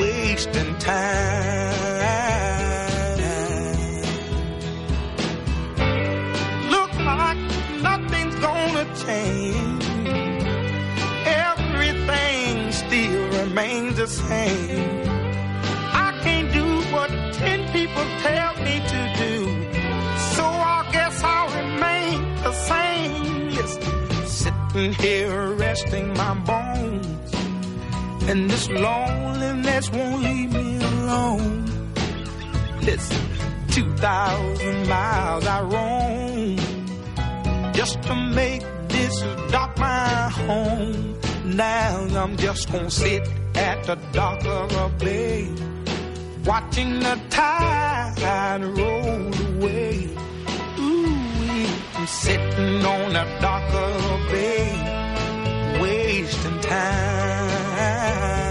[0.00, 1.66] wasting time.
[6.74, 7.38] Look like
[7.88, 9.84] nothing's gonna change.
[11.48, 15.06] Everything still remains the same.
[16.06, 19.34] I can't do what ten people tell me to do.
[20.36, 22.16] So I guess I'll remain
[22.46, 23.50] the same.
[23.56, 23.72] Yes,
[24.40, 26.95] sitting here resting my bones
[28.28, 31.64] and this loneliness won't leave me alone.
[32.82, 33.22] Listen,
[33.68, 36.56] 2,000 miles I roam
[37.72, 39.20] just to make this
[39.52, 41.18] dock my home.
[41.44, 43.22] Now I'm just gonna sit
[43.54, 45.48] at the dock of a bay,
[46.44, 50.08] watching the tide roll away.
[50.80, 57.45] Ooh, I'm sitting on the dock of a bay, wasting time
[57.86, 58.45] time.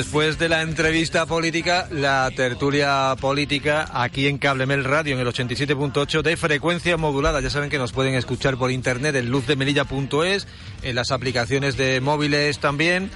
[0.00, 6.22] Después de la entrevista política, la tertulia política aquí en Cablemel Radio en el 87.8
[6.22, 7.42] de frecuencia modulada.
[7.42, 10.48] Ya saben que nos pueden escuchar por internet en luzdemelilla.es,
[10.82, 13.10] en las aplicaciones de móviles también,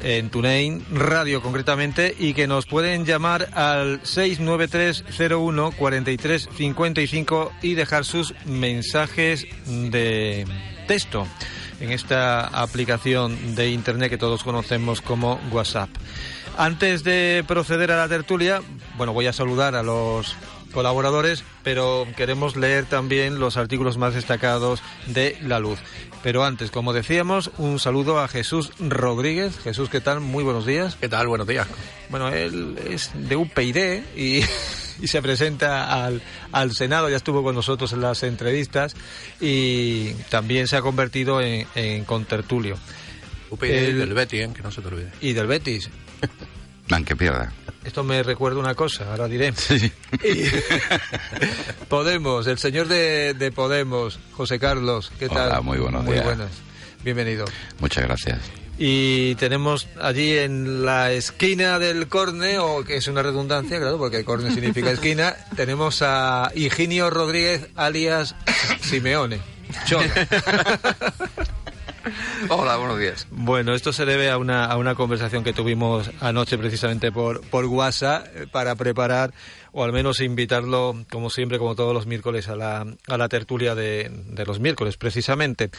[0.00, 8.32] en TuneIn Radio concretamente, y que nos pueden llamar al 69301 4355 y dejar sus
[8.46, 10.46] mensajes de
[10.86, 11.26] texto
[11.80, 15.90] en esta aplicación de Internet que todos conocemos como WhatsApp.
[16.56, 18.62] Antes de proceder a la tertulia,
[18.96, 20.34] bueno, voy a saludar a los
[20.72, 25.78] colaboradores, pero queremos leer también los artículos más destacados de La Luz.
[26.22, 29.56] Pero antes, como decíamos, un saludo a Jesús Rodríguez.
[29.62, 30.20] Jesús, ¿qué tal?
[30.20, 30.96] Muy buenos días.
[31.00, 31.28] ¿Qué tal?
[31.28, 31.66] Buenos días.
[32.10, 34.42] Bueno, él es de UPyD y,
[35.00, 38.94] y se presenta al, al Senado, ya estuvo con nosotros en las entrevistas
[39.40, 42.76] y también se ha convertido en, en contertulio.
[43.50, 44.50] UPyD El- del Betis, ¿eh?
[44.54, 45.12] que no se te olvide.
[45.20, 45.88] Y del Betis.
[46.90, 47.52] Aunque pierda.
[47.88, 49.54] Esto me recuerda una cosa, ahora diré.
[51.88, 55.48] Podemos, el señor de, de Podemos, José Carlos, ¿qué tal?
[55.48, 56.24] Hola, muy buenos Muy días.
[56.26, 56.50] buenas.
[57.02, 57.46] Bienvenido.
[57.80, 58.40] Muchas gracias.
[58.76, 64.22] Y tenemos allí en la esquina del corne, o que es una redundancia, claro, porque
[64.22, 68.34] corne significa esquina, tenemos a Higinio Rodríguez alias
[68.82, 69.40] Simeone.
[69.86, 70.04] Cholo.
[72.48, 73.26] Hola, buenos días.
[73.30, 77.64] Bueno, esto se debe a una, a una conversación que tuvimos anoche precisamente por, por
[77.66, 79.32] WhatsApp eh, para preparar
[79.78, 83.74] o al menos invitarlo, como siempre, como todos los miércoles, a la, a la tertulia
[83.74, 85.70] de, de los miércoles, precisamente.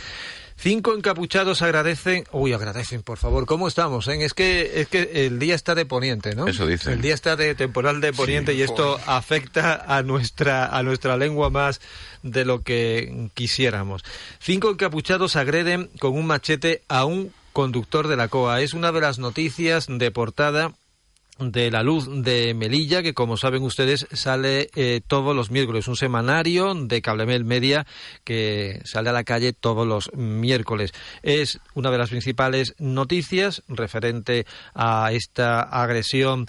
[0.55, 4.07] Cinco encapuchados agradecen, uy, agradecen, por favor, ¿cómo estamos?
[4.07, 4.23] eh?
[4.23, 6.47] Es que es que el día está de poniente, ¿no?
[6.47, 6.93] Eso dicen.
[6.93, 11.15] El día está de temporal de poniente Sí, y esto afecta a nuestra a nuestra
[11.17, 11.79] lengua más
[12.23, 14.03] de lo que quisiéramos.
[14.39, 18.61] Cinco encapuchados agreden con un machete a un conductor de la COA.
[18.61, 20.73] Es una de las noticias de portada
[21.39, 25.95] de la luz de Melilla, que como saben ustedes sale eh, todos los miércoles, un
[25.95, 27.85] semanario de Cablemel Media
[28.23, 30.91] que sale a la calle todos los miércoles.
[31.23, 36.47] Es una de las principales noticias referente a esta agresión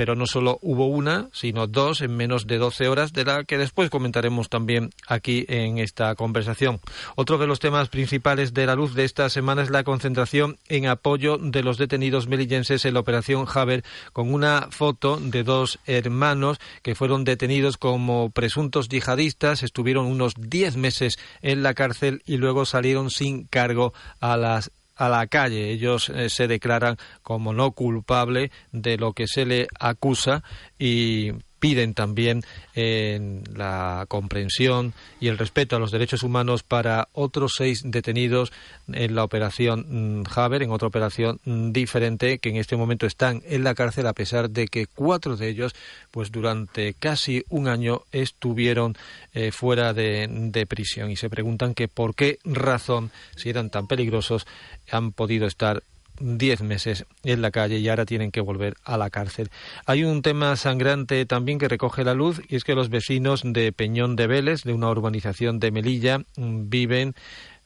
[0.00, 3.58] pero no solo hubo una, sino dos en menos de 12 horas, de la que
[3.58, 6.80] después comentaremos también aquí en esta conversación.
[7.16, 10.86] Otro de los temas principales de la luz de esta semana es la concentración en
[10.86, 13.84] apoyo de los detenidos melillenses en la operación Haber,
[14.14, 20.78] con una foto de dos hermanos que fueron detenidos como presuntos yihadistas, estuvieron unos 10
[20.78, 24.70] meses en la cárcel y luego salieron sin cargo a las
[25.00, 25.70] a la calle.
[25.70, 30.44] Ellos eh, se declaran como no culpable de lo que se le acusa
[30.78, 32.42] y piden también
[32.74, 38.52] la comprensión y el respeto a los derechos humanos para otros seis detenidos
[38.88, 43.42] en la operación mm, Haber, en otra operación mm, diferente que en este momento están
[43.46, 45.74] en la cárcel a pesar de que cuatro de ellos
[46.10, 48.96] pues durante casi un año estuvieron
[49.32, 51.10] eh, fuera de, de prisión.
[51.10, 54.46] Y se preguntan que por qué razón si eran tan peligrosos
[54.90, 55.82] han podido estar
[56.20, 59.50] diez meses en la calle y ahora tienen que volver a la cárcel.
[59.86, 63.72] Hay un tema sangrante también que recoge la luz y es que los vecinos de
[63.72, 67.14] Peñón de Vélez, de una urbanización de Melilla, mm, viven,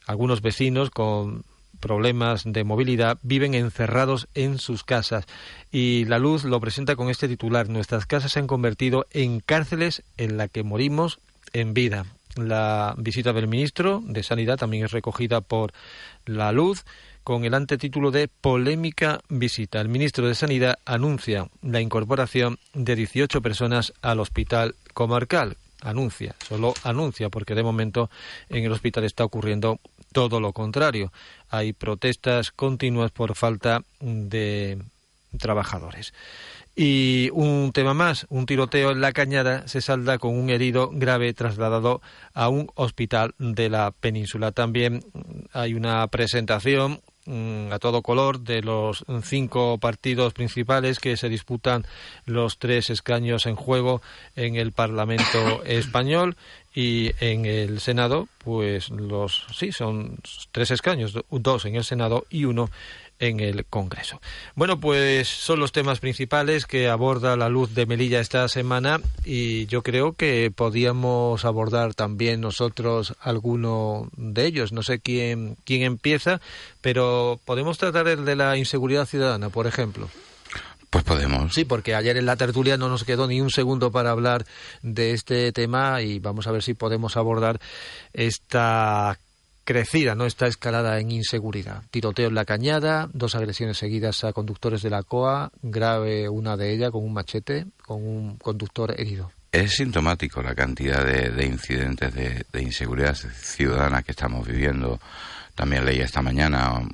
[0.07, 1.43] algunos vecinos con
[1.79, 5.25] problemas de movilidad viven encerrados en sus casas
[5.71, 10.01] y la luz lo presenta con este titular nuestras casas se han convertido en cárceles
[10.17, 11.19] en la que morimos
[11.53, 15.73] en vida la visita del ministro de Sanidad también es recogida por
[16.25, 16.85] la luz
[17.25, 19.81] con el antetítulo de Polémica visita.
[19.81, 25.57] El ministro de Sanidad anuncia la incorporación de 18 personas al hospital comarcal.
[25.81, 28.11] Anuncia, solo anuncia, porque de momento
[28.47, 29.79] en el hospital está ocurriendo
[30.13, 31.11] todo lo contrario.
[31.49, 34.77] Hay protestas continuas por falta de
[35.39, 36.13] trabajadores.
[36.75, 41.33] Y un tema más, un tiroteo en la cañada se salda con un herido grave
[41.33, 42.01] trasladado
[42.35, 44.51] a un hospital de la península.
[44.51, 45.03] También
[45.53, 51.85] hay una presentación a todo color de los cinco partidos principales que se disputan
[52.25, 54.01] los tres escaños en juego
[54.35, 56.37] en el Parlamento español
[56.73, 60.17] y en el Senado, pues los sí son
[60.51, 62.69] tres escaños, do- dos en el Senado y uno
[63.19, 64.21] en el Congreso.
[64.55, 69.65] Bueno, pues son los temas principales que aborda la luz de Melilla esta semana y
[69.67, 74.71] yo creo que podíamos abordar también nosotros alguno de ellos.
[74.71, 76.41] No sé quién, quién empieza,
[76.81, 80.09] pero podemos tratar el de la inseguridad ciudadana, por ejemplo.
[80.89, 81.53] Pues podemos.
[81.53, 84.45] Sí, porque ayer en la tertulia no nos quedó ni un segundo para hablar
[84.81, 87.59] de este tema y vamos a ver si podemos abordar
[88.13, 89.17] esta
[89.65, 90.25] crecida, ¿no?
[90.25, 91.83] Esta escalada en inseguridad.
[91.91, 96.71] Tiroteo en la cañada, dos agresiones seguidas a conductores de la COA, grave una de
[96.71, 99.31] ellas con un machete, con un conductor herido.
[99.51, 104.99] Es sintomático la cantidad de, de incidentes de, de inseguridad ciudadana que estamos viviendo.
[105.55, 106.89] También leí esta mañana mm,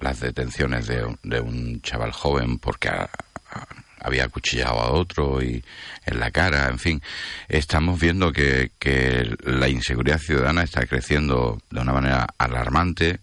[0.00, 2.90] las detenciones de, de un chaval joven porque
[4.04, 5.64] había acuchillado a otro y
[6.04, 7.02] en la cara, en fin.
[7.48, 8.70] Estamos viendo que,
[9.44, 13.20] la inseguridad ciudadana está creciendo de una manera alarmante.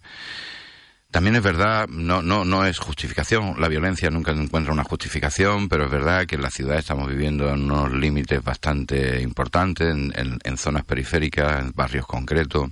[1.10, 5.84] También es verdad, no, no, no es justificación, la violencia nunca encuentra una justificación, pero
[5.84, 10.84] es verdad que en la ciudad estamos viviendo en unos límites bastante importantes, en zonas
[10.84, 12.70] periféricas, en barrios concretos.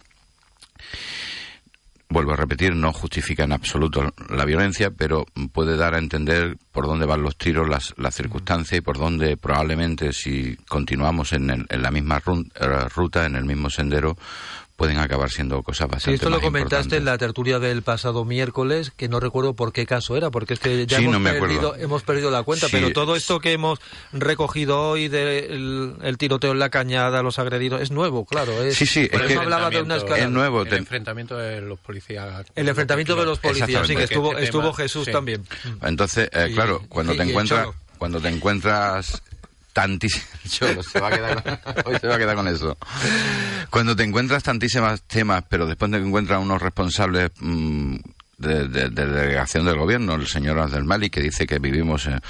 [2.12, 6.86] Vuelvo a repetir, no justifica en absoluto la violencia, pero puede dar a entender por
[6.86, 11.66] dónde van los tiros, las, las circunstancias y por dónde probablemente si continuamos en, el-
[11.68, 14.16] en la misma eh, ruta, en el mismo sendero,
[14.81, 16.99] pueden acabar siendo cosas Sí, bastante esto lo más comentaste importantes.
[17.01, 20.61] en la tertulia del pasado miércoles, que no recuerdo por qué caso era, porque es
[20.61, 22.72] que ya Sí, hemos, no perdido, hemos perdido la cuenta, Sí.
[22.72, 23.78] pero todo esto que hemos
[24.14, 28.62] recogido hoy del el tiroteo en la cañada, los agredidos, es nuevo, claro.
[28.62, 30.16] Es, Sí, sí, por es eso que hablaba de una escala.
[30.24, 30.62] es nuevo.
[30.62, 32.47] El enfrentamiento de los policías.
[32.55, 35.12] El enfrentamiento de los policías, sí, que estuvo, Este estuvo tema, Jesús sí.
[35.12, 35.45] también.
[35.83, 37.68] Entonces, eh, claro, cuando y- te y encuentras,
[37.99, 39.22] cuando te encuentras
[39.73, 40.29] tantísimas,
[40.93, 42.77] se va a quedar hoy se va a quedar con eso.
[43.71, 47.97] Cuando te encuentras tantísimas temas, pero después te encuentras unos responsables mm,
[48.39, 52.21] de, de- de delegación del gobierno, el señor Malik, que dice que vivimos en,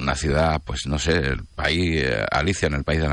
[0.00, 3.08] una ciudad, pues no sé, el país, eh, Alicia, en el país de,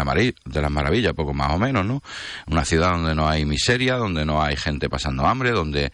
[0.46, 2.02] de las maravillas, poco más o menos, ¿no?
[2.48, 5.92] Una ciudad donde no hay miseria, donde no hay gente pasando hambre, donde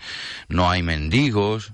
[0.49, 1.73] no hay mendigos,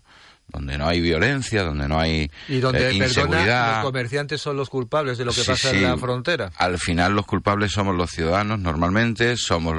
[0.53, 3.75] donde no hay violencia, donde no hay Y donde, eh, perdona, inseguridad.
[3.81, 5.77] los comerciantes son los culpables de lo que Sí, pasa sí.
[5.77, 6.51] en la frontera.
[6.57, 9.75] Al final los culpables somos los ciudadanos normalmente, somos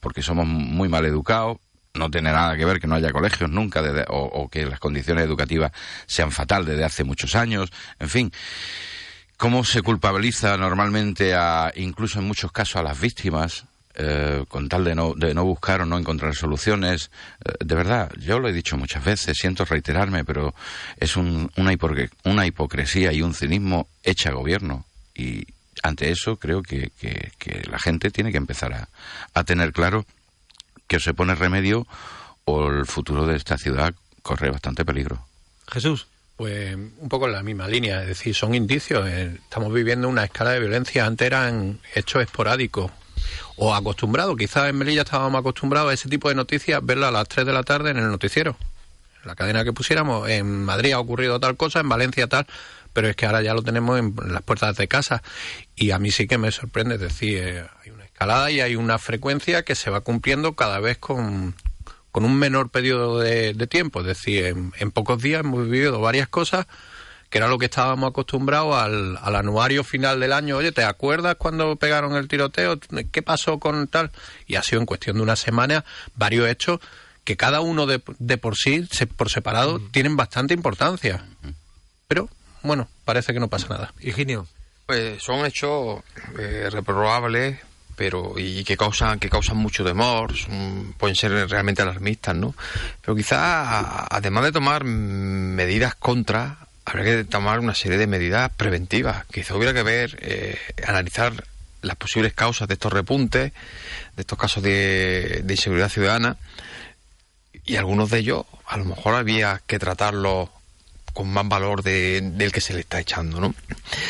[0.00, 1.58] porque somos muy mal educados.
[1.94, 4.80] No tiene nada que ver que no haya colegios nunca desde- o, o que las
[4.80, 5.72] condiciones educativas
[6.06, 7.70] sean fatal desde hace muchos años.
[7.98, 8.32] En fin,
[9.38, 13.64] cómo se culpabiliza normalmente a, incluso en muchos casos a las víctimas
[13.96, 17.10] eh, con tal de no, de no buscar o no encontrar soluciones.
[17.44, 20.54] Eh, de verdad, yo lo he dicho muchas veces, siento reiterarme, pero
[20.98, 24.84] es un- una, hipocre- una hipocresía y un cinismo hecha gobierno.
[25.14, 25.46] Y
[25.82, 28.88] ante eso creo que, que- que la gente tiene que empezar a,
[29.34, 30.04] a tener claro
[30.86, 31.86] que o se pone remedio
[32.44, 35.26] o el futuro de esta ciudad corre bastante peligro.
[35.68, 36.06] Jesús.
[36.36, 39.08] Pues un poco en la misma línea, es decir, son indicios.
[39.08, 41.06] eh, Estamos viviendo una escala de violencia.
[41.06, 42.90] Antes eran hechos esporádicos
[43.56, 44.36] o acostumbrados.
[44.36, 47.52] Quizás en Melilla estábamos acostumbrados a ese tipo de noticias, verla a las 3 de
[47.52, 48.56] la tarde en el noticiero.
[49.22, 52.46] En la cadena que pusiéramos, en Madrid ha ocurrido tal cosa, en Valencia tal,
[52.92, 55.22] pero es que ahora ya lo tenemos en las puertas de casa.
[55.74, 58.76] Y a mí sí que me sorprende, es decir, eh, hay una escalada y hay
[58.76, 61.54] una frecuencia que se va cumpliendo cada vez con,
[62.12, 64.00] con un menor periodo de, de tiempo.
[64.00, 66.66] Es decir, en, en pocos días hemos vivido varias cosas
[67.30, 70.56] que era lo que estábamos acostumbrados al, al anuario final del año.
[70.56, 72.78] Oye, ¿te acuerdas cuando pegaron el tiroteo?
[73.12, 74.10] ¿Qué pasó con tal?
[74.46, 76.80] Y ha sido en cuestión de una semana varios hechos
[77.24, 81.24] que cada uno de, de por sí, se- por separado, tienen bastante importancia.
[82.08, 82.28] Pero,
[82.62, 83.92] bueno, parece que no pasa nada.
[84.00, 84.46] Higinio.
[84.86, 86.02] Pues son hechos
[86.38, 87.58] eh, reprobables,
[87.96, 92.54] pero y que causan que causan mucho temor, son- pueden ser realmente alarmistas, ¿no?
[93.00, 93.40] Pero quizás
[94.10, 94.88] además de tomar mm,
[95.56, 99.26] medidas contra, habría que tomar una serie de medidas preventivas.
[99.26, 100.56] Quizá hubiera que ver, eh,
[100.86, 101.44] analizar
[101.82, 103.52] las posibles causas de estos repuntes,
[104.16, 106.36] de estos casos de, de inseguridad ciudadana,
[107.64, 110.48] y algunos de ellos a lo mejor había que tratarlos
[111.12, 113.54] con más valor de- del que se le está echando, ¿no?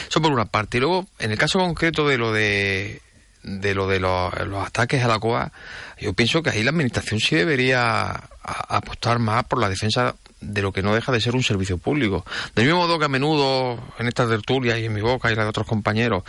[0.09, 0.77] Eso por una parte.
[0.79, 3.01] Y luego, en el caso concreto de lo de
[3.43, 5.53] de lo de los, los ataques a la COA,
[6.01, 10.17] yo pienso que ahí la administración sí debería apostar más por la defensa
[10.47, 12.25] de lo que no deja de ser un servicio público.
[12.55, 15.45] Del mismo modo que a menudo en esta tertulia y en mi boca y la
[15.45, 16.25] de otros compañeros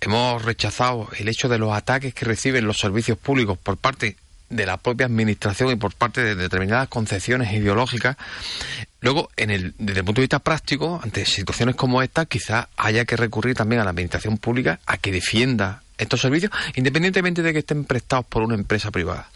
[0.00, 4.16] hemos rechazado el hecho de los ataques que reciben los servicios públicos por parte
[4.48, 8.16] de la propia administración y por parte de determinadas concepciones ideológicas,
[9.00, 13.06] Luego, en el, desde el punto de vista práctico, ante situaciones como esta, quizás haya
[13.06, 17.60] que recurrir también a la administración pública a que defienda estos servicios, independientemente de que
[17.60, 19.30] estén prestados por una empresa privada.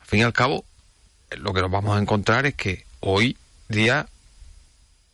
[0.00, 0.64] Al fin y al cabo,
[1.36, 3.36] lo que nos vamos a encontrar es que hoy
[3.72, 4.06] día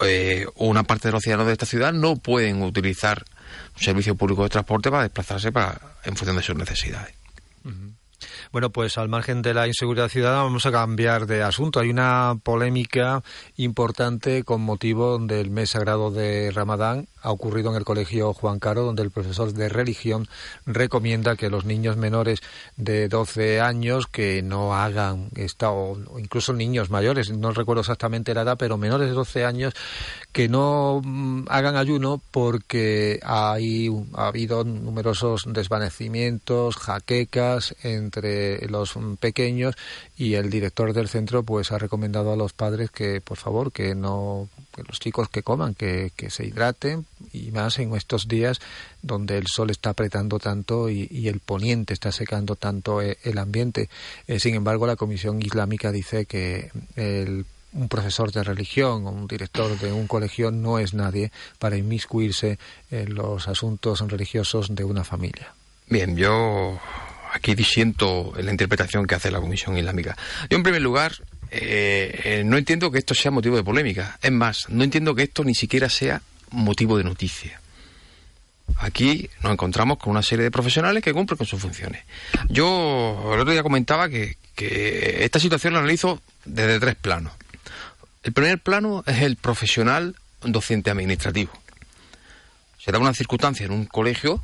[0.01, 3.24] eh, una parte de los ciudadanos de esta ciudad no pueden utilizar
[3.74, 7.14] un servicio público de transporte para desplazarse para, en función de sus necesidades.
[8.52, 11.80] Bueno, pues al margen de la inseguridad ciudadana vamos a cambiar de asunto.
[11.80, 13.22] Hay una polémica
[13.56, 18.84] importante con motivo del mes sagrado de Ramadán ha ocurrido en el colegio Juan Caro,
[18.84, 20.26] donde el profesor de religión
[20.64, 22.40] recomienda que los niños menores
[22.78, 28.42] de 12 años que no hagan esta, o incluso niños mayores, no recuerdo exactamente la
[28.42, 29.74] edad, pero menores de 12 años
[30.32, 39.76] que no mm, hagan ayuno porque hay, ha habido numerosos desvanecimientos, jaquecas entre los pequeños
[40.16, 43.94] y el director del centro pues ha recomendado a los padres que por favor que
[43.94, 48.61] no que los chicos que coman, que, que se hidraten y más en estos días
[49.03, 53.89] donde el sol está apretando tanto y, el poniente está secando tanto eh, el ambiente.
[54.27, 59.27] Eh, sin embargo, la Comisión Islámica dice que el un profesor de religión o un
[59.28, 62.59] director de un colegio no es nadie para inmiscuirse
[62.90, 65.55] en los asuntos religiosos de una familia.
[65.89, 66.81] Bien, yo
[67.32, 70.16] aquí disiento en la interpretación que hace la Comisión Islámica.
[70.51, 71.12] Yo, en primer lugar,
[71.51, 74.19] eh, eh, no entiendo que esto sea motivo de polémica.
[74.23, 77.61] Es más, no entiendo que esto ni siquiera sea motivo de noticia.
[78.77, 82.05] Aquí nos encontramos con una serie de profesionales que cumplen con sus funciones.
[82.49, 84.37] Yo el otro día comentaba que,
[85.20, 87.33] esta situación la analizo desde tres planos.
[88.23, 91.53] El primer plano es el profesional docente administrativo.
[92.79, 94.43] Se da una circunstancia en un colegio,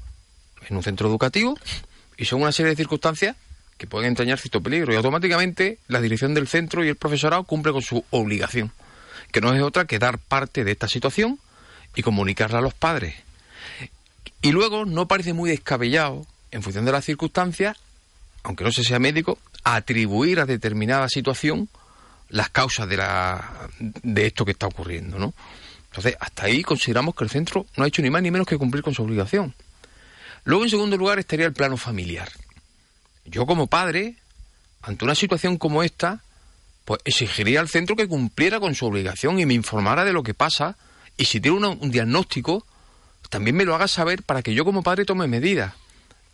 [0.69, 1.59] en un centro educativo,
[2.17, 3.37] y son una serie de circunstancias
[3.77, 4.93] que pueden entrañar cierto peligro.
[4.93, 8.73] Y automáticamente la dirección del centro y el profesorado cumple con su obligación,
[9.33, 11.39] que no es otra que dar parte de esta situación
[11.95, 13.15] y comunicarla a los padres.
[14.43, 17.77] Y luego no parece muy descabellado, en función de las circunstancias,
[18.43, 21.69] aunque no se sea médico, atribuir a determinada situación
[22.29, 25.35] las causas de, la, de esto que está ocurriendo, ¿no?
[25.91, 28.59] Entonces, hasta ahí consideramos que el centro no ha hecho ni más ni menos que
[28.59, 29.55] cumplir con su obligación.
[30.45, 32.29] Luego, en segundo lugar, estaría el plano familiar.
[33.25, 34.17] Yo, como padre,
[34.83, 36.21] ante una situación como esta,
[36.85, 40.35] pues exigiría al centro que cumpliera con su obligación y me informara de lo que
[40.35, 40.77] pasa.
[41.17, 42.67] Y si tiene un diagnóstico,
[43.31, 45.75] también me lo haga saber para que yo, como padre, tome medidas.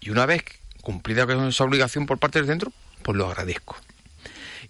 [0.01, 0.43] Y una vez
[0.82, 3.77] cumplida esa obligación por parte del centro, pues lo agradezco.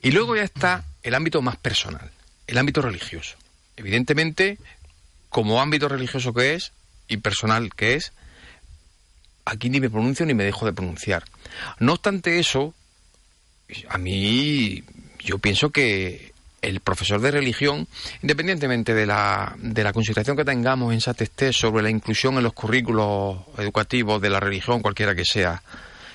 [0.02, 2.10] Y luego ya está el ámbito más personal,
[2.46, 3.36] el ámbito religioso.
[3.76, 4.58] Evidentemente,
[5.28, 6.72] como ámbito religioso que es
[7.08, 8.12] y personal que es,
[9.44, 11.24] aquí ni me pronuncio ni me dejo de pronunciar.
[11.78, 12.74] No obstante eso,
[13.88, 14.84] a mí
[15.18, 16.29] yo pienso que
[16.62, 17.86] el profesor de religión,
[18.22, 22.52] independientemente de la, de la consideración que tengamos en SATESTE sobre la inclusión en los
[22.52, 25.62] currículos educativos de la religión, cualquiera que sea,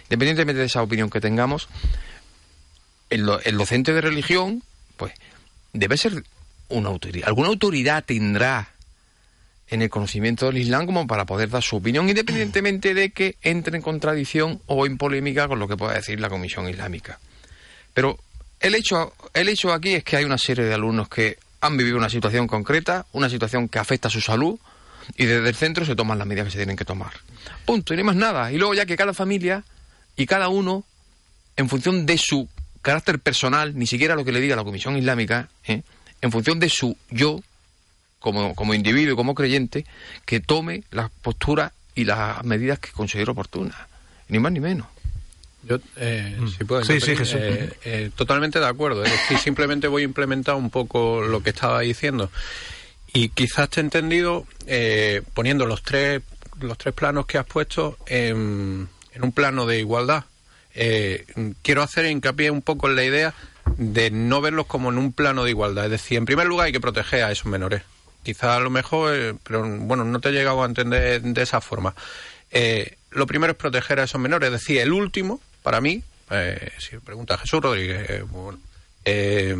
[0.03, 1.67] independientemente de esa opinión que tengamos,
[3.09, 4.63] el, el docente de religión,
[4.97, 5.13] pues,
[5.73, 6.23] debe ser
[6.69, 7.27] una autoridad.
[7.27, 8.69] Alguna autoridad tendrá
[9.67, 13.77] en el conocimiento del Islam como para poder dar su opinión, independientemente de que entre
[13.77, 17.19] en contradicción o en polémica con lo que pueda decir la Comisión Islámica.
[17.93, 18.19] Pero
[18.59, 21.97] el hecho, el hecho aquí es que hay una serie de alumnos que han vivido
[21.97, 24.59] una situación concreta, una situación que afecta a su salud,
[25.17, 27.11] y desde el centro se toman las medidas que se tienen que tomar.
[27.65, 28.51] Punto, y no hay más nada.
[28.51, 29.63] Y luego ya que cada familia
[30.15, 30.83] y cada uno,
[31.57, 32.47] en función de su
[32.81, 35.83] carácter personal, ni siquiera lo que le diga la Comisión Islámica, ¿eh?
[36.21, 37.41] en función de su yo,
[38.19, 39.85] como, como individuo y como creyente,
[40.25, 43.77] que tome las posturas y las medidas que considere oportunas.
[44.27, 44.87] Ni más ni menos.
[45.67, 47.39] Yo, eh, si puedo Sí, sí, intervenir, Jesús.
[47.41, 49.03] eh, eh, totalmente de acuerdo.
[49.03, 52.29] Es decir, simplemente voy a implementar un poco lo que estaba diciendo.
[53.13, 56.21] Y quizás te he entendido eh, poniendo los tres,
[56.61, 60.25] los tres planos que has puesto en, en un plano de igualdad.
[60.75, 61.25] Eh,
[61.61, 63.33] quiero hacer hincapié un poco en la idea
[63.77, 65.85] de no verlos como en un plano de igualdad.
[65.85, 67.81] Es decir, en primer lugar hay que proteger a esos menores.
[68.23, 71.95] Quizás a lo mejor, pero bueno, no te he llegado a entender de esa forma.
[72.51, 74.47] Eh, lo primero es proteger a esos menores.
[74.47, 78.59] Es decir, el último, para mí, eh, si pregunta Jesús Rodríguez, eh, bueno,
[79.03, 79.57] eh,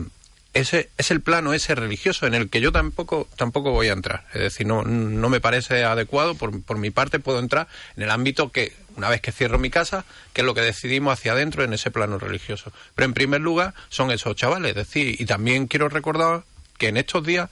[0.53, 4.23] ese es el plano ese religioso en el que yo tampoco tampoco voy a entrar.
[4.35, 6.35] Es decir, no, no me parece adecuado.
[6.35, 7.67] Por, por mi parte puedo entrar
[7.97, 11.11] en el ámbito que, una vez que cierro mi casa, que es lo que decidimos
[11.13, 12.71] hacia adentro en ese plano religioso.
[12.93, 14.69] Pero en primer lugar son esos chavales.
[14.69, 16.43] Es decir, y también quiero recordar
[16.77, 17.49] que en estos días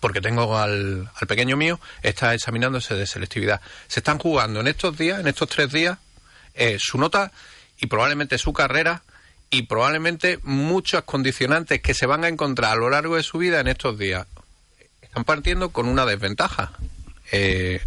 [0.00, 3.60] porque tengo al, al pequeño mío, está examinándose de selectividad.
[3.88, 5.98] Se están jugando en estos días, en estos tres días,
[6.54, 7.32] eh, su nota
[7.78, 9.02] y probablemente su carrera
[9.50, 13.60] y probablemente muchos condicionantes que se van a encontrar a lo largo de su vida
[13.60, 14.26] en estos días.
[15.02, 16.72] Están partiendo con una desventaja.
[17.32, 17.82] Eh,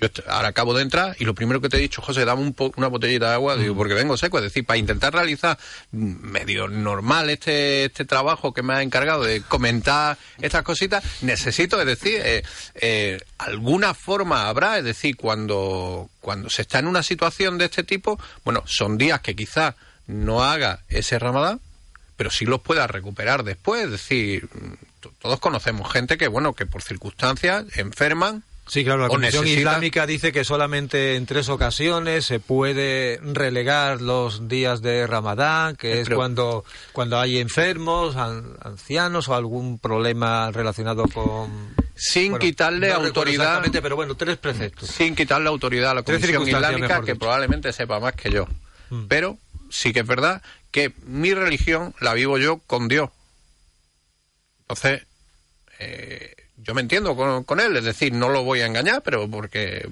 [0.00, 2.52] yo ahora acabo de entrar y lo primero que te he dicho, José, dame un
[2.54, 4.38] po- una botellita de agua, digo, porque vengo seco.
[4.38, 5.58] Es decir, para intentar realizar
[5.92, 5.96] mm,
[6.30, 11.86] medio normal este, este trabajo que me ha encargado de comentar estas cositas, necesito, es
[11.86, 12.42] decir, eh,
[12.74, 17.84] eh, alguna forma habrá, es decir, cuando, cuando se está en una situación de este
[17.84, 19.74] tipo, bueno, son días que quizás
[20.06, 21.60] no haga ese ramadán,
[22.16, 24.48] pero sí los pueda recuperar después, es decir,
[25.00, 28.42] t- todos conocemos gente que, bueno, que por circunstancias enferman.
[28.68, 34.48] Sí, claro, la necesitan- Islámica dice que solamente en tres ocasiones se puede relegar los
[34.48, 40.50] días de Ramadán, que es Pero- cuando, cuando hay enfermos, an- ancianos o algún problema
[40.50, 41.74] relacionado con...
[41.94, 43.42] Sin Bueno, quitarle no autoridad.
[43.44, 44.88] exactamente, pero bueno, tres preceptos.
[44.90, 48.46] Sin quitarle autoridad a la Comisión Islámica, que probablemente sepa más que yo.
[48.90, 49.06] Mm.
[49.06, 49.38] Pero
[49.70, 53.08] sí que es verdad que mi religión la vivo yo con Dios.
[54.62, 55.06] Entonces,
[55.78, 56.34] eh,
[56.66, 59.88] yo me entiendo con, con él, es decir, no lo voy a engañar, pero porque,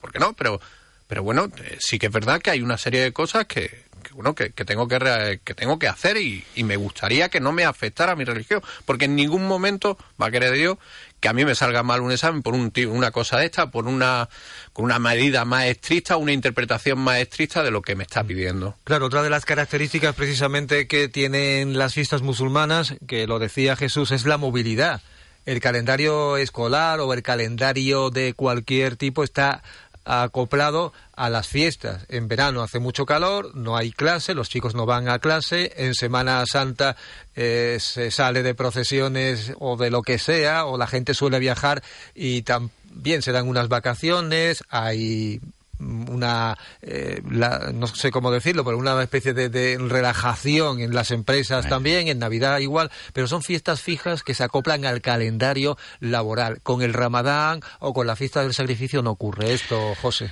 [0.00, 0.60] porque no, pero,
[1.06, 4.14] pero bueno, eh, sí que es verdad que hay una serie de cosas que, que,
[4.14, 7.52] bueno, que, que tengo que, que tengo que hacer y, y me gustaría que no
[7.52, 10.78] me afectara mi religión, porque en ningún momento va a querer Dios
[11.20, 13.86] que a mí me salga mal un examen por un, una cosa de esta, por
[13.86, 14.28] una,
[14.74, 18.76] con una medida más estricta, una interpretación más estricta de lo que me está pidiendo.
[18.84, 24.10] Claro, otra de las características precisamente que tienen las fiestas musulmanas, que lo decía Jesús,
[24.10, 25.00] es la movilidad.
[25.46, 29.62] El calendario escolar o el calendario de cualquier tipo está
[30.04, 32.04] acoplado a las fiestas.
[32.08, 35.72] En verano hace mucho calor, no hay clase, los chicos no van a clase.
[35.76, 36.96] En Semana Santa
[37.34, 41.82] eh, se sale de procesiones o de lo que sea, o la gente suele viajar
[42.14, 45.40] y también se dan unas vacaciones, hay
[45.78, 51.10] una eh, la- no sé cómo decirlo pero una especie de, de relajación en las
[51.10, 56.60] empresas también en Navidad igual pero son fiestas fijas que se acoplan al calendario laboral.
[56.62, 60.30] Con el Ramadán o con la fiesta del sacrificio no ocurre esto José.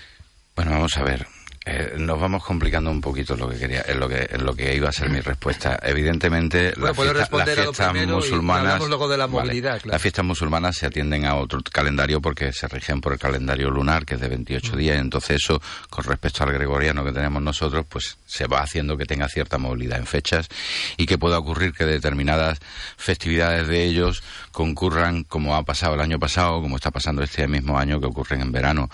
[0.54, 1.26] Bueno, vamos a ver.
[1.64, 4.74] Eh, nos vamos complicando un poquito lo que quería, en lo que, en lo que
[4.74, 5.78] iba a ser mi respuesta.
[5.80, 8.64] Evidentemente, Bueno, las fiestas- musulmanas.
[8.72, 9.44] hablamos luego de la Vale.
[9.46, 9.92] movilidad, claro.
[9.92, 14.04] Las fiestas musulmanas se atienden a otro calendario porque se rigen por el calendario lunar,
[14.04, 14.30] que es de Mm.
[14.30, 14.98] 28 días.
[14.98, 19.28] Entonces, eso, con respecto al gregoriano que tenemos nosotros, pues se va haciendo que tenga
[19.28, 20.48] cierta movilidad en fechas
[20.96, 22.58] y que pueda ocurrir que determinadas
[22.96, 27.78] festividades de ellos concurran, como ha pasado el año pasado, como está pasando este mismo
[27.78, 28.90] año, que ocurren en verano.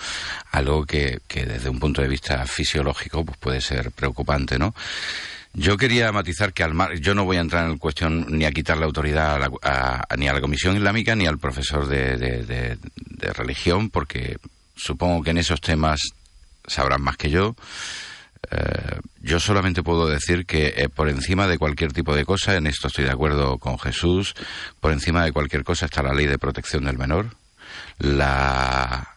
[0.53, 4.75] Algo que, que desde un punto de vista fisiológico pues puede ser preocupante, ¿no?
[5.55, 8.45] Yo quería matizar que al mar, yo no voy a entrar en la cuestión ni
[8.45, 11.87] a quitarle autoridad a la- a- a- ni a la Comisión Islámica ni al profesor
[11.89, 14.37] de- de religión, porque
[14.77, 16.01] supongo que en esos temas
[16.67, 17.55] sabrán más que yo.
[18.51, 22.67] Eh, yo solamente puedo decir que eh, por encima de cualquier tipo de cosa, en
[22.67, 24.35] esto estoy de acuerdo con Jesús,
[24.81, 27.35] por encima de cualquier cosa está la ley de protección del menor,
[27.99, 29.17] la,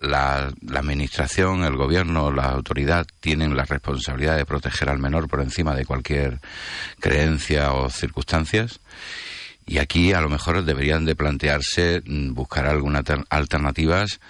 [0.00, 5.40] la, la administración, el gobierno, la autoridad tienen la responsabilidad de proteger al menor por
[5.40, 6.40] encima de cualquier
[7.00, 8.80] creencia o circunstancias.
[9.66, 14.20] Y aquí a lo mejor deberían de plantearse mm, buscar algunas alter- alternativas,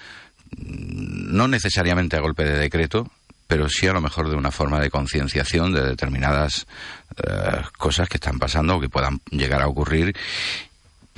[0.57, 3.11] mm, no necesariamente a golpe de decreto,
[3.47, 6.66] pero sí a lo mejor de una forma de concienciación de determinadas
[7.27, 10.15] eh, cosas que están pasando o que puedan llegar a ocurrir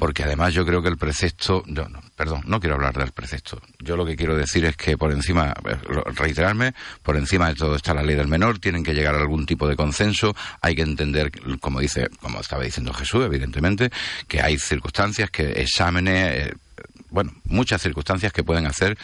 [0.00, 1.62] porque además yo creo que el precepto,
[2.16, 3.60] perdón, no quiero hablar del precepto.
[3.80, 5.76] Yo lo que quiero decir es que por encima, eh,
[6.16, 6.72] reiterarme,
[7.02, 9.68] por encima de todo está la ley del menor, tienen que llegar a algún tipo
[9.68, 13.90] de consenso, hay que entender, como dice, como estaba diciendo Jesús, evidentemente,
[14.26, 16.54] que hay circunstancias, que exámenes, eh,
[17.10, 18.96] bueno, muchas circunstancias que pueden hacer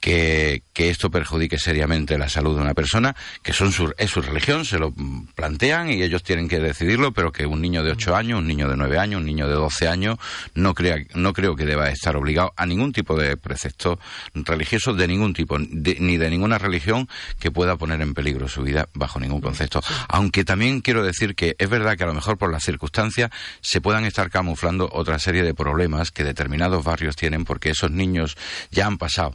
[0.00, 4.22] que, que esto perjudique seriamente la salud de una persona, que son su, es su
[4.22, 4.94] religión, se lo
[5.34, 8.68] plantean y ellos tienen que decidirlo, pero que un niño de 8 años, un niño
[8.68, 10.18] de 9 años, un niño de 12 años,
[10.54, 13.98] no, crea, no creo que deba estar obligado a ningún tipo de precepto
[14.34, 17.08] religioso de ningún tipo, de- ni de ninguna religión
[17.38, 19.82] que pueda poner en peligro su vida bajo ningún concepto.
[20.08, 23.30] Aunque también quiero decir que es verdad que a lo mejor por las circunstancias
[23.60, 28.36] se puedan estar camuflando otra serie de problemas que determinados barrios tienen porque esos niños
[28.70, 29.34] ya han pasado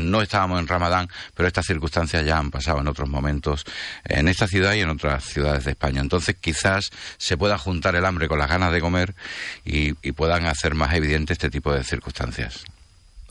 [0.00, 3.64] no estábamos en Ramadán, pero estas circunstancias ya han pasado en otros momentos
[4.04, 6.00] en esta ciudad y en otras ciudades de España.
[6.00, 9.14] Entonces, quizás se pueda juntar el hambre con las ganas de comer
[9.64, 12.64] y, y puedan hacer más evidente este tipo de circunstancias.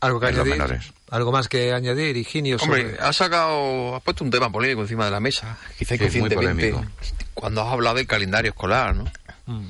[0.02, 0.92] algo que añadir menores.
[1.10, 5.06] algo más que añadir Higinio Hombre, sobre- has sacado, has puesto un tema polémico encima
[5.06, 6.92] de la mesa, quizá Sí, muy inconscientemente, polémico.
[7.34, 9.06] cuando has hablado del calendario escolar, ¿no?
[9.46, 9.68] Mm.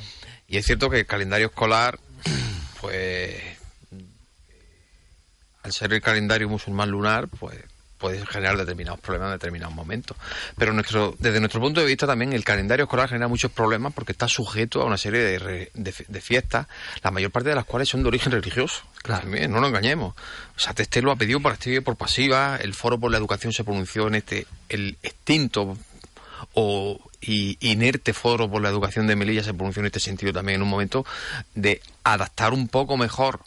[0.48, 2.00] Y es cierto que el calendario escolar,
[2.82, 3.36] pues,
[5.64, 7.60] al ser el calendario musulmán lunar, pues
[7.98, 10.18] puede generar determinados problemas en determinados momentos.
[10.58, 14.12] Pero nuestro, desde nuestro punto de vista también el calendario escolar genera muchos problemas porque
[14.12, 16.66] está sujeto a una serie de, re- de, de fiestas,
[17.04, 18.82] la mayor parte de las cuales son de origen religioso.
[19.04, 20.16] También, no nos engañemos.
[20.56, 23.20] O sea, Testé lo ha pedido por activa y por pasiva, el Foro por la
[23.20, 25.78] Educación se pronunció en este, el extinto
[26.54, 30.56] o y inerte foro por la educación de Melilla se pronunció en este sentido también
[30.56, 31.06] en un momento
[31.54, 33.42] de adaptar un poco mejor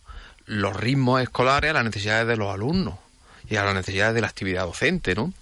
[0.46, 2.94] los ritmos escolares a las necesidades de los alumnos
[3.48, 5.32] y a las necesidades de la actividad docente, ¿no?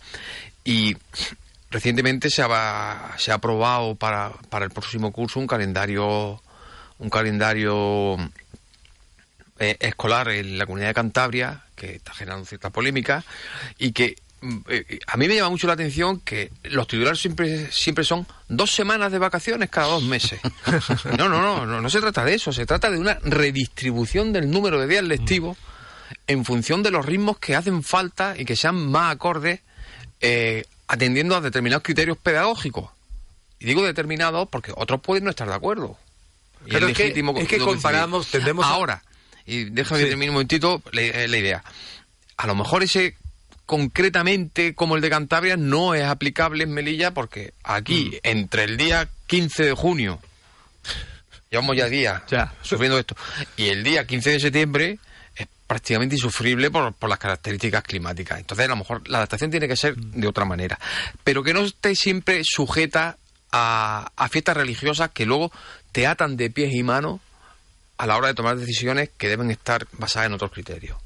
[0.64, 0.96] Y
[1.70, 6.40] recientemente se ha, se ha aprobado para, para el próximo curso un calendario
[6.98, 8.16] un calendario
[9.58, 13.24] eh, escolar en la comunidad de Cantabria que está generando cierta polémica
[13.78, 14.16] y que
[15.06, 19.12] a mí me llama mucho la atención que los titulares siempre siempre son dos semanas
[19.12, 20.40] de vacaciones cada dos meses.
[21.16, 24.50] No, no, no, no, no se trata de eso, se trata de una redistribución del
[24.50, 25.56] número de días lectivos
[26.26, 29.60] en función de los ritmos que hacen falta y que sean más acordes
[30.20, 32.90] eh, atendiendo a determinados criterios pedagógicos.
[33.60, 35.96] Y digo determinados porque otros pueden no estar de acuerdo.
[36.66, 37.08] Y Claro, es que-
[37.42, 39.02] es que comparamos, tendemos Ahora,
[39.46, 41.64] y déjame que termine un momentito la, eh, la idea.
[42.36, 43.16] A lo mejor ese
[43.72, 48.16] concretamente como el de Cantabria no es aplicable en Melilla porque aquí Mm.
[48.24, 50.20] entre el día 15 de junio
[51.50, 52.22] llevamos ya días
[52.60, 53.16] sufriendo esto
[53.56, 54.98] y el día 15 de septiembre
[55.34, 58.40] es prácticamente insufrible por, por las características climáticas.
[58.40, 60.78] Entonces, a lo mejor la adaptación tiene que ser de otra manera,
[61.24, 63.16] pero que no esté siempre sujeta
[63.52, 65.50] a, a fiestas religiosas que luego
[65.92, 67.20] te atan de pies y manos
[67.96, 70.98] a la hora de tomar decisiones que deben estar basadas en otros criterios.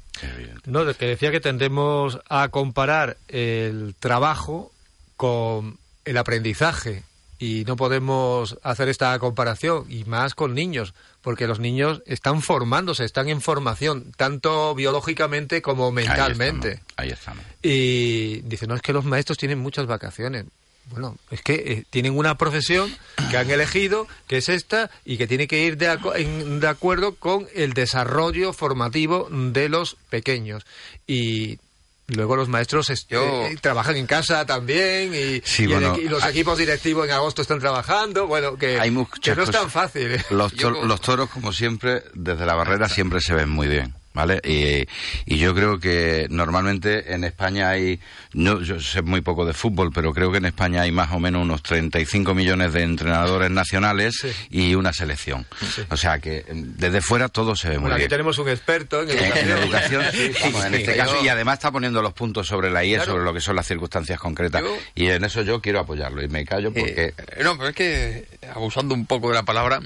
[0.65, 4.71] No, que decía que tendemos a comparar el trabajo
[5.15, 7.03] con el aprendizaje
[7.39, 13.03] y no podemos hacer esta comparación y más con niños porque los niños están formándose,
[13.03, 16.81] están en formación tanto biológicamente como mentalmente.
[16.95, 17.43] Ahí estamos.
[17.61, 20.45] Y dice, no, es que los maestros tienen muchas vacaciones.
[20.89, 22.95] Bueno, es que eh, tienen una profesión
[23.29, 26.67] que han elegido, que es esta, y que tiene que ir de, aco- en- de
[26.67, 30.65] acuerdo con el desarrollo formativo de los pequeños.
[31.05, 31.59] Y
[32.07, 36.03] luego los maestros est- eh, trabajan en casa también, y, Sí, y el bueno, equi-
[36.05, 38.27] y los hay- equipos directivos en agosto están trabajando.
[38.27, 38.89] Bueno, que, Hay
[39.21, 40.13] que no es tan fácil.
[40.13, 40.25] ¿eh?
[40.29, 44.41] Los, to- los toros, como siempre, desde la barrera siempre se ven muy bien, ¿vale?
[44.43, 44.87] Y,
[45.31, 47.99] y yo creo que normalmente en España hay,
[48.33, 51.19] no, yo sé muy poco de fútbol, pero creo que en España hay más o
[51.19, 55.45] menos unos 35 millones de entrenadores nacionales y una selección.
[55.91, 58.09] O sea que em, desde fuera todo se ve muy Bueno, aquí bien.
[58.09, 59.49] tenemos un experto en En, educación.
[59.51, 62.47] en educación, sí, vamos, en este Sí, caso, yo- y además está poniendo los puntos
[62.47, 63.11] sobre la IE, Claro.
[63.11, 64.63] sobre lo que son las circunstancias concretas.
[64.63, 67.13] Yo- Y en eso yo quiero apoyarlo y me callo porque...
[67.17, 69.79] Eh, no, pero es que, abusando un poco de la palabra,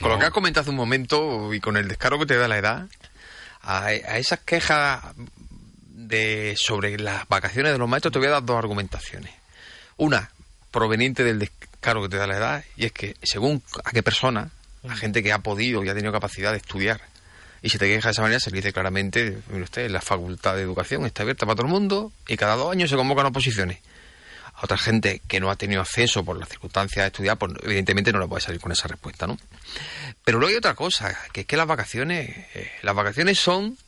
[0.00, 2.48] con lo que has comentado hace un momento y con el descaro que te da
[2.48, 2.86] la edad,
[3.68, 5.02] a, a esas quejas
[5.88, 9.32] de sobre las vacaciones de los maestros te voy a dar dos argumentaciones.
[9.98, 10.30] Una,
[10.70, 14.50] proveniente del descaro que te da la edad, y es que según a qué persona,
[14.88, 17.02] a gente que ha podido y ha tenido capacidad de estudiar,
[17.60, 20.54] y si te quejas de esa manera, se le dice claramente, mire usted, la facultad
[20.54, 23.78] de educación está abierta para todo el mundo y cada dos años se convocan oposiciones
[24.58, 28.12] a otra gente que no ha tenido acceso por las circunstancias de estudiar, pues evidentemente
[28.12, 29.38] no le puede salir con esa respuesta, ¿no?
[30.24, 33.78] Pero luego hay otra cosa, que es que las vacaciones, eh, las vacaciones son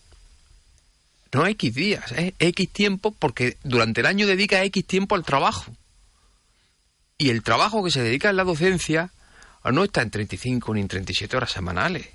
[1.33, 5.73] no X días, es X tiempo porque durante el año dedica X tiempo al trabajo.
[7.19, 9.11] Y el trabajo que se dedica en la docencia
[9.65, 12.09] no está en 35 ni en 37 horas semanales.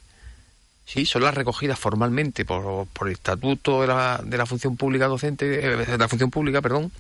[0.86, 5.08] Sí, son las recogidas formalmente por, por el estatuto de la, de la función pública
[5.08, 6.92] docente, eh, de la función pública, perdón,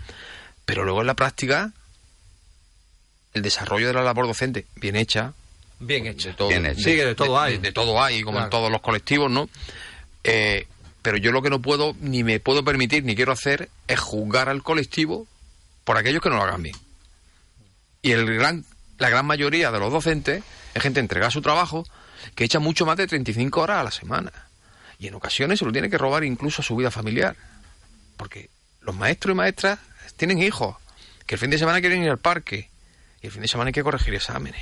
[0.65, 1.71] pero luego en la práctica
[3.33, 5.33] el desarrollo de la labor docente bien hecha,
[5.79, 6.29] Bien hecho.
[6.29, 6.79] de todo, Bien hecho.
[6.79, 7.57] Sí, que de todo hay.
[7.57, 8.45] de todo hay, como Claro.
[8.45, 9.49] en todos los colectivos, ¿no?
[10.23, 10.67] Eh,
[11.01, 14.47] pero yo lo que no puedo, ni me puedo permitir, ni quiero hacer, es juzgar
[14.49, 15.27] al colectivo
[15.83, 16.75] por aquellos que no lo hagan bien.
[18.01, 18.63] Y el gran,
[18.97, 20.43] la gran mayoría de los docentes
[20.73, 21.85] es gente entregada a su trabajo
[22.35, 24.31] que echa mucho más de 35 horas a la semana.
[24.97, 27.35] Y en ocasiones se lo tiene que robar incluso a su vida familiar.
[28.17, 28.49] Porque
[28.81, 29.77] los maestros y maestras
[30.17, 30.75] tienen hijos
[31.25, 32.69] que el fin de semana quieren ir al parque
[33.21, 34.61] y el fin de semana hay que corregir exámenes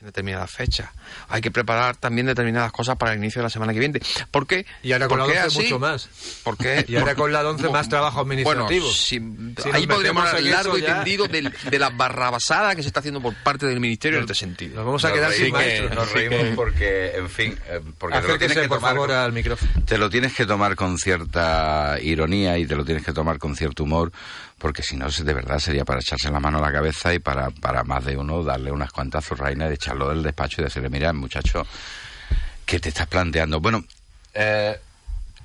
[0.00, 0.90] en determinadas fechas.
[1.28, 4.00] Hay que preparar también determinadas cosas para el inicio de la semana que viene.
[4.32, 4.66] ¿Por qué?
[4.82, 5.62] Y ahora con la ¿Por qué 11 así?
[5.66, 6.08] mucho más.
[6.42, 6.84] ¿Por qué?
[6.88, 8.64] Y ahora con la 11 más trabajo administrativo.
[8.64, 12.88] Bueno, si- Si nos ahí podríamos hablar largo y tendido de, la barrabasada que se
[12.88, 14.74] está haciendo por parte del Ministerio en este sentido.
[14.74, 15.94] Nos vamos a quedar sin maestros.
[15.94, 18.94] Nos reímos que- porque, en fin, eh, porque te lo Acérquese, tienes que por tomar
[18.94, 19.70] favor, con- al micrófono.
[19.86, 23.54] te lo tienes que tomar con cierta ironía y te lo tienes que tomar con
[23.54, 24.10] cierto humor,
[24.62, 27.50] porque si no, de verdad sería para echarse la mano a la cabeza y para,
[27.50, 31.12] para más de uno darle unas cuantas zurrainas de echarlo del despacho y decirle, mira,
[31.12, 31.66] muchacho,
[32.64, 33.60] ¿qué te estás planteando?
[33.60, 33.84] Bueno,
[34.34, 34.78] eh,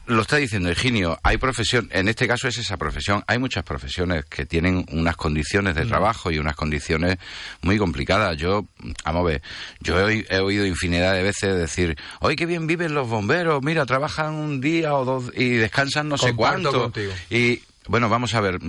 [0.06, 4.23] lo está diciendo Eugenio, hay profesión, en este caso es esa profesión, hay muchas profesiones
[4.26, 7.18] que tienen unas condiciones de trabajo y unas condiciones
[7.61, 8.38] muy complicadas.
[8.38, 8.65] Yo,
[9.03, 9.41] vamos a ver,
[9.81, 13.61] yo he, oí- he oído infinidad de veces decir, oye, qué bien viven los bomberos,
[13.64, 16.72] mira, trabajan un día o dos y descansan no sé cuánto.
[16.84, 17.14] contigo.
[17.30, 18.59] Y bueno, vamos a ver,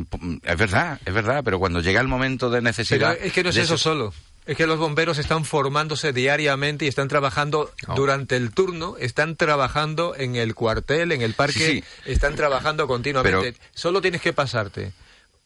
[0.42, 3.16] es verdad, es verdad, pero cuando llega el momento de Pero necesidad...
[3.20, 4.12] es que no es eso solo.
[4.46, 10.14] Es que los bomberos están formándose diariamente y están trabajando durante el turno, están trabajando
[10.16, 13.54] en el cuartel, en el parque, Sí, están trabajando continuamente.
[13.74, 14.92] Solo tienes que pasarte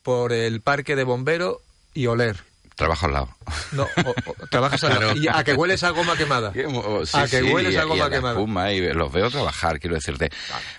[0.05, 1.57] por el parque de bomberos
[1.95, 2.45] y oler.
[2.77, 3.29] Trabajo al lado.
[3.73, 5.17] No, o- o- trabajas al lado.
[5.17, 6.53] ¿Y a que hueles a goma quemada?
[6.75, 8.35] Oh, sí, a que sí, hueles y- a y goma la quemada.
[8.35, 10.31] espuma, y los veo trabajar, quiero decirte.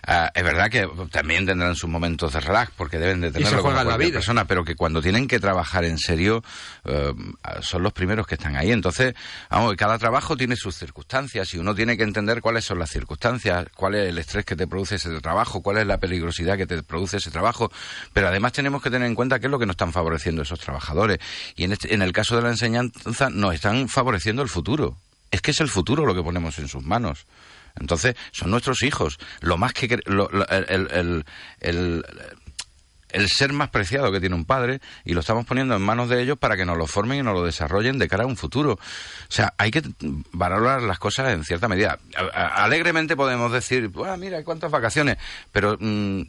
[0.06, 3.84] Ah, es verdad que también tendrán sus momentos de relax, porque deben de tenerlo como
[3.84, 4.14] la vida.
[4.14, 6.44] persona, pero que cuando tienen que trabajar en serio,
[6.86, 7.14] eh,
[7.62, 8.72] son los primeros que están ahí.
[8.72, 9.14] Entonces,
[9.50, 13.68] vamos, cada trabajo tiene sus circunstancias y uno tiene que entender cuáles son las circunstancias,
[13.76, 16.82] cuál es el estrés que te produce ese trabajo, cuál es la peligrosidad que te
[16.84, 17.72] produce ese trabajo.
[18.14, 20.60] Pero además tenemos que tener en cuenta qué es lo que nos están favoreciendo esos
[20.60, 21.20] trabajadores.
[21.56, 24.98] Y en, este- en el caso de la enseñanza, nos están favoreciendo el futuro.
[25.32, 27.26] Es que es el futuro lo que ponemos en sus manos.
[27.80, 29.18] Entonces, son nuestros hijos.
[29.42, 30.00] Lo más que...
[30.06, 31.26] lo- lo- el- el-
[31.60, 32.06] el-
[33.10, 36.22] el- ser más preciado que tiene un padre y lo estamos poniendo en manos de
[36.22, 38.74] ellos para que nos lo formen y nos lo desarrollen de cara a un futuro.
[38.74, 38.80] O
[39.32, 39.84] sea, hay que
[40.32, 42.00] valorar las cosas en cierta medida.
[42.34, 45.18] Alegremente podemos decir, "Buah, mira, cuántas vacaciones,
[45.52, 46.22] pero mm,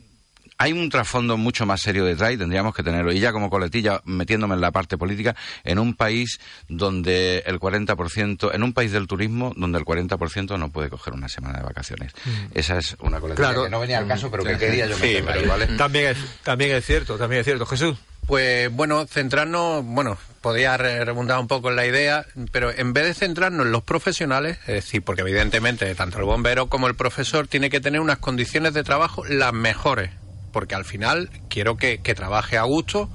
[0.58, 3.12] hay un trasfondo mucho más serio detrás y tendríamos que tenerlo.
[3.12, 8.50] Y ya como coletilla, metiéndome en la parte política, en un país donde el 40%,
[8.54, 12.12] en un país del turismo, donde el 40% no puede coger una semana de vacaciones.
[12.54, 13.64] Esa es una coletilla Claro.
[13.64, 14.58] que no venía al caso, pero que Sí.
[14.58, 15.66] quería yo Sí, meterla ahí, ¿vale?
[15.76, 17.66] También es, también es cierto, también es cierto.
[17.66, 17.96] Jesús.
[18.26, 23.04] Pues bueno, centrarnos, bueno, podría re- rebundar un poco en la idea, pero en vez
[23.04, 27.46] de centrarnos en los profesionales, es decir, porque evidentemente tanto el bombero como el profesor
[27.48, 30.10] tiene que tener unas condiciones de trabajo las mejores,
[30.54, 33.10] porque al final quiero que, que trabaje a gusto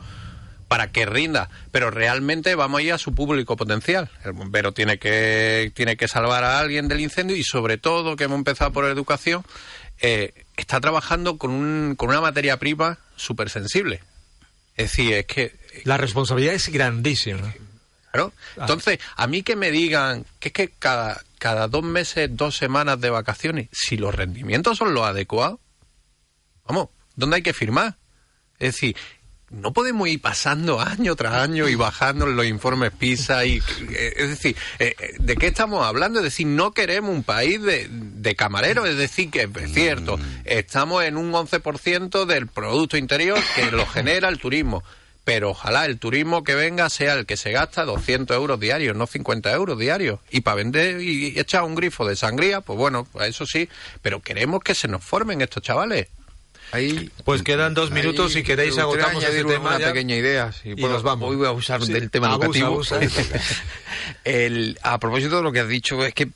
[0.68, 4.12] para que rinda, pero realmente vamos a ir a su público potencial.
[4.24, 8.26] El bombero tiene que, tiene que salvar a alguien del incendio y sobre todo, que
[8.26, 9.44] hemos empezado por educación,
[10.00, 14.02] eh, está trabajando con, un, con una materia prima súper sensible.
[14.76, 15.56] Es decir, es que
[15.86, 17.54] La responsabilidad es grandísima.
[18.12, 18.34] Claro.
[18.58, 23.00] Entonces, a mí que me digan que es que cada, cada dos meses, dos semanas
[23.02, 25.60] de vacaciones, si los rendimientos son los adecuados,
[26.68, 27.98] vamos, ¿dónde hay que firmar?
[28.60, 28.96] Es decir,
[29.50, 34.30] no podemos ir pasando año tras año y bajando los informes PISA y eh, es
[34.30, 36.20] decir, eh, eh, ¿de qué estamos hablando?
[36.20, 41.04] Es decir, no queremos un país de, de camareros, es decir, que es cierto, estamos
[41.04, 44.84] en un 11% del producto interior que lo genera el turismo.
[45.26, 49.06] Pero ojalá el turismo que venga sea el que se gasta 200 euros diarios, no
[49.06, 50.20] 50 euros diarios.
[50.32, 53.70] Y para vender y echar un grifo de sangría, pues bueno, eso sí.
[54.02, 56.08] Pero queremos que se nos formen estos chavales.
[56.72, 59.88] Ahí, Pues quedan dos minutos, si queréis ese añadir tema una ya.
[59.88, 60.52] pequeña idea.
[60.52, 60.94] Si Y puedo.
[60.94, 61.30] nos vamos.
[61.30, 62.68] Hoy voy a abusar Sí, del tema abusa, educativo.
[62.68, 63.00] abusa.
[64.24, 66.30] El- a propósito de lo que has dicho, es que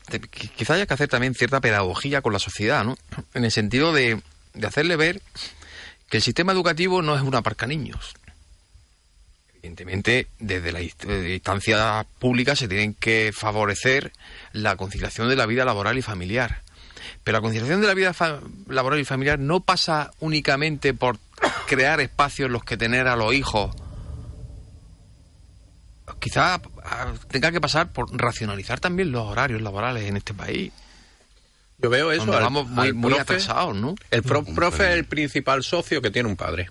[0.56, 2.96] quizá haya que hacer también cierta pedagogía con la sociedad, ¿no?
[3.34, 4.20] En el sentido de,
[4.54, 5.20] de hacerle ver
[6.10, 8.14] que el sistema educativo no es una parca niños.
[9.62, 14.12] Evidentemente, desde la inst- eh, instancia pública se tienen que favorecer
[14.52, 16.60] la conciliación de la vida laboral y familiar.
[17.24, 21.18] Pero la conciliación de la vida fa- laboral y familiar no pasa únicamente por
[21.66, 23.74] crear espacios en los que tener a los hijos.
[26.20, 30.72] Quizá ah, tenga que pasar por racionalizar también los horarios laborales en este país.
[31.78, 32.22] Yo veo eso.
[32.26, 33.94] Donde al- vamos muy, al muy profe- atrasados, ¿no?
[34.10, 36.70] El pro- profe es el principal socio que tiene un padre.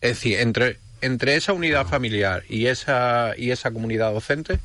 [0.00, 4.58] Es decir, entre, entre esa unidad familiar y esa, y esa comunidad docente,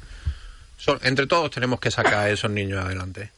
[0.78, 3.32] son, entre todos tenemos que sacar a esos niños adelante.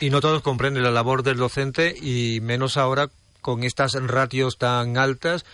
[0.00, 3.08] Y no todos comprenden la labor del docente y menos ahora
[3.40, 5.44] con estas ratios tan altas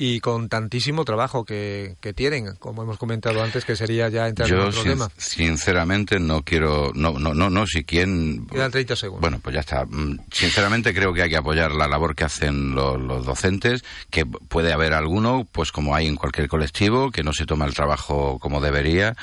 [0.00, 4.48] y con tantísimo trabajo que, que tienen, como hemos comentado antes, que sería ya entrar
[4.48, 5.10] en Yo otro sin- tema.
[5.16, 9.20] sinceramente no quiero, no, no, no, no, si quien Quedan 30 segundos.
[9.22, 9.84] Bueno, pues ya está.
[9.86, 14.24] Mm, Sinceramente creo que hay que apoyar la labor que hacen los, los docentes, que
[14.24, 18.38] puede haber alguno, pues como hay en cualquier colectivo, que no se toma el trabajo
[18.38, 19.16] como debería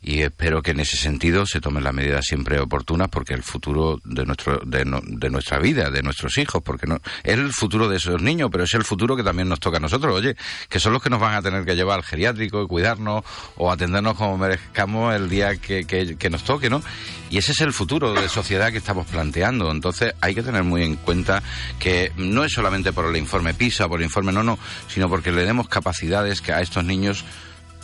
[0.00, 4.00] y espero que en ese sentido se tomen las medidas siempre oportunas porque el futuro
[4.04, 7.88] de nuestro de, no- de nuestra vida, de nuestros hijos, porque no es el futuro
[7.88, 10.36] de esos niños, pero es el futuro que también nos toca a nosotros, oye,
[10.68, 13.24] que son los que nos van a tener que llevar al geriátrico y cuidarnos
[13.56, 16.80] o atendernos como merezcamos el día que, que- nos toque, ¿no?
[17.28, 19.70] Y ese es el futuro de sociedad que estamos planteando.
[19.70, 21.42] Entonces hay que tener muy en cuenta
[21.78, 25.32] que no es solamente por el informe PISA, por el informe no, no, sino porque
[25.32, 27.24] le demos capacidades que a estos niños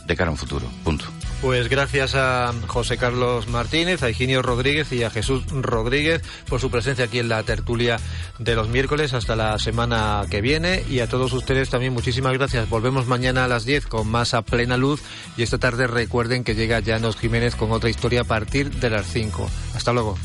[0.06, 0.66] de cara a un futuro.
[0.84, 1.04] Punto.
[1.42, 6.70] Pues gracias a José Carlos Martínez, a Higinio Rodríguez y a Jesús Rodríguez por su
[6.70, 7.98] presencia aquí en la tertulia
[8.38, 12.68] de los miércoles hasta la semana que viene y a todos ustedes también muchísimas gracias.
[12.68, 15.02] Volvemos mañana a las 10 con más a plena luz
[15.36, 19.06] y esta tarde recuerden que llega Llanos Jiménez con otra historia a partir de las
[19.06, 19.48] 5.
[19.74, 20.16] Hasta luego.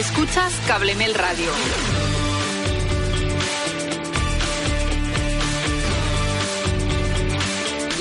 [0.00, 1.50] Escuchas Cablemel Radio.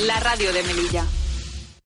[0.06, 1.19] La radio de Melilla.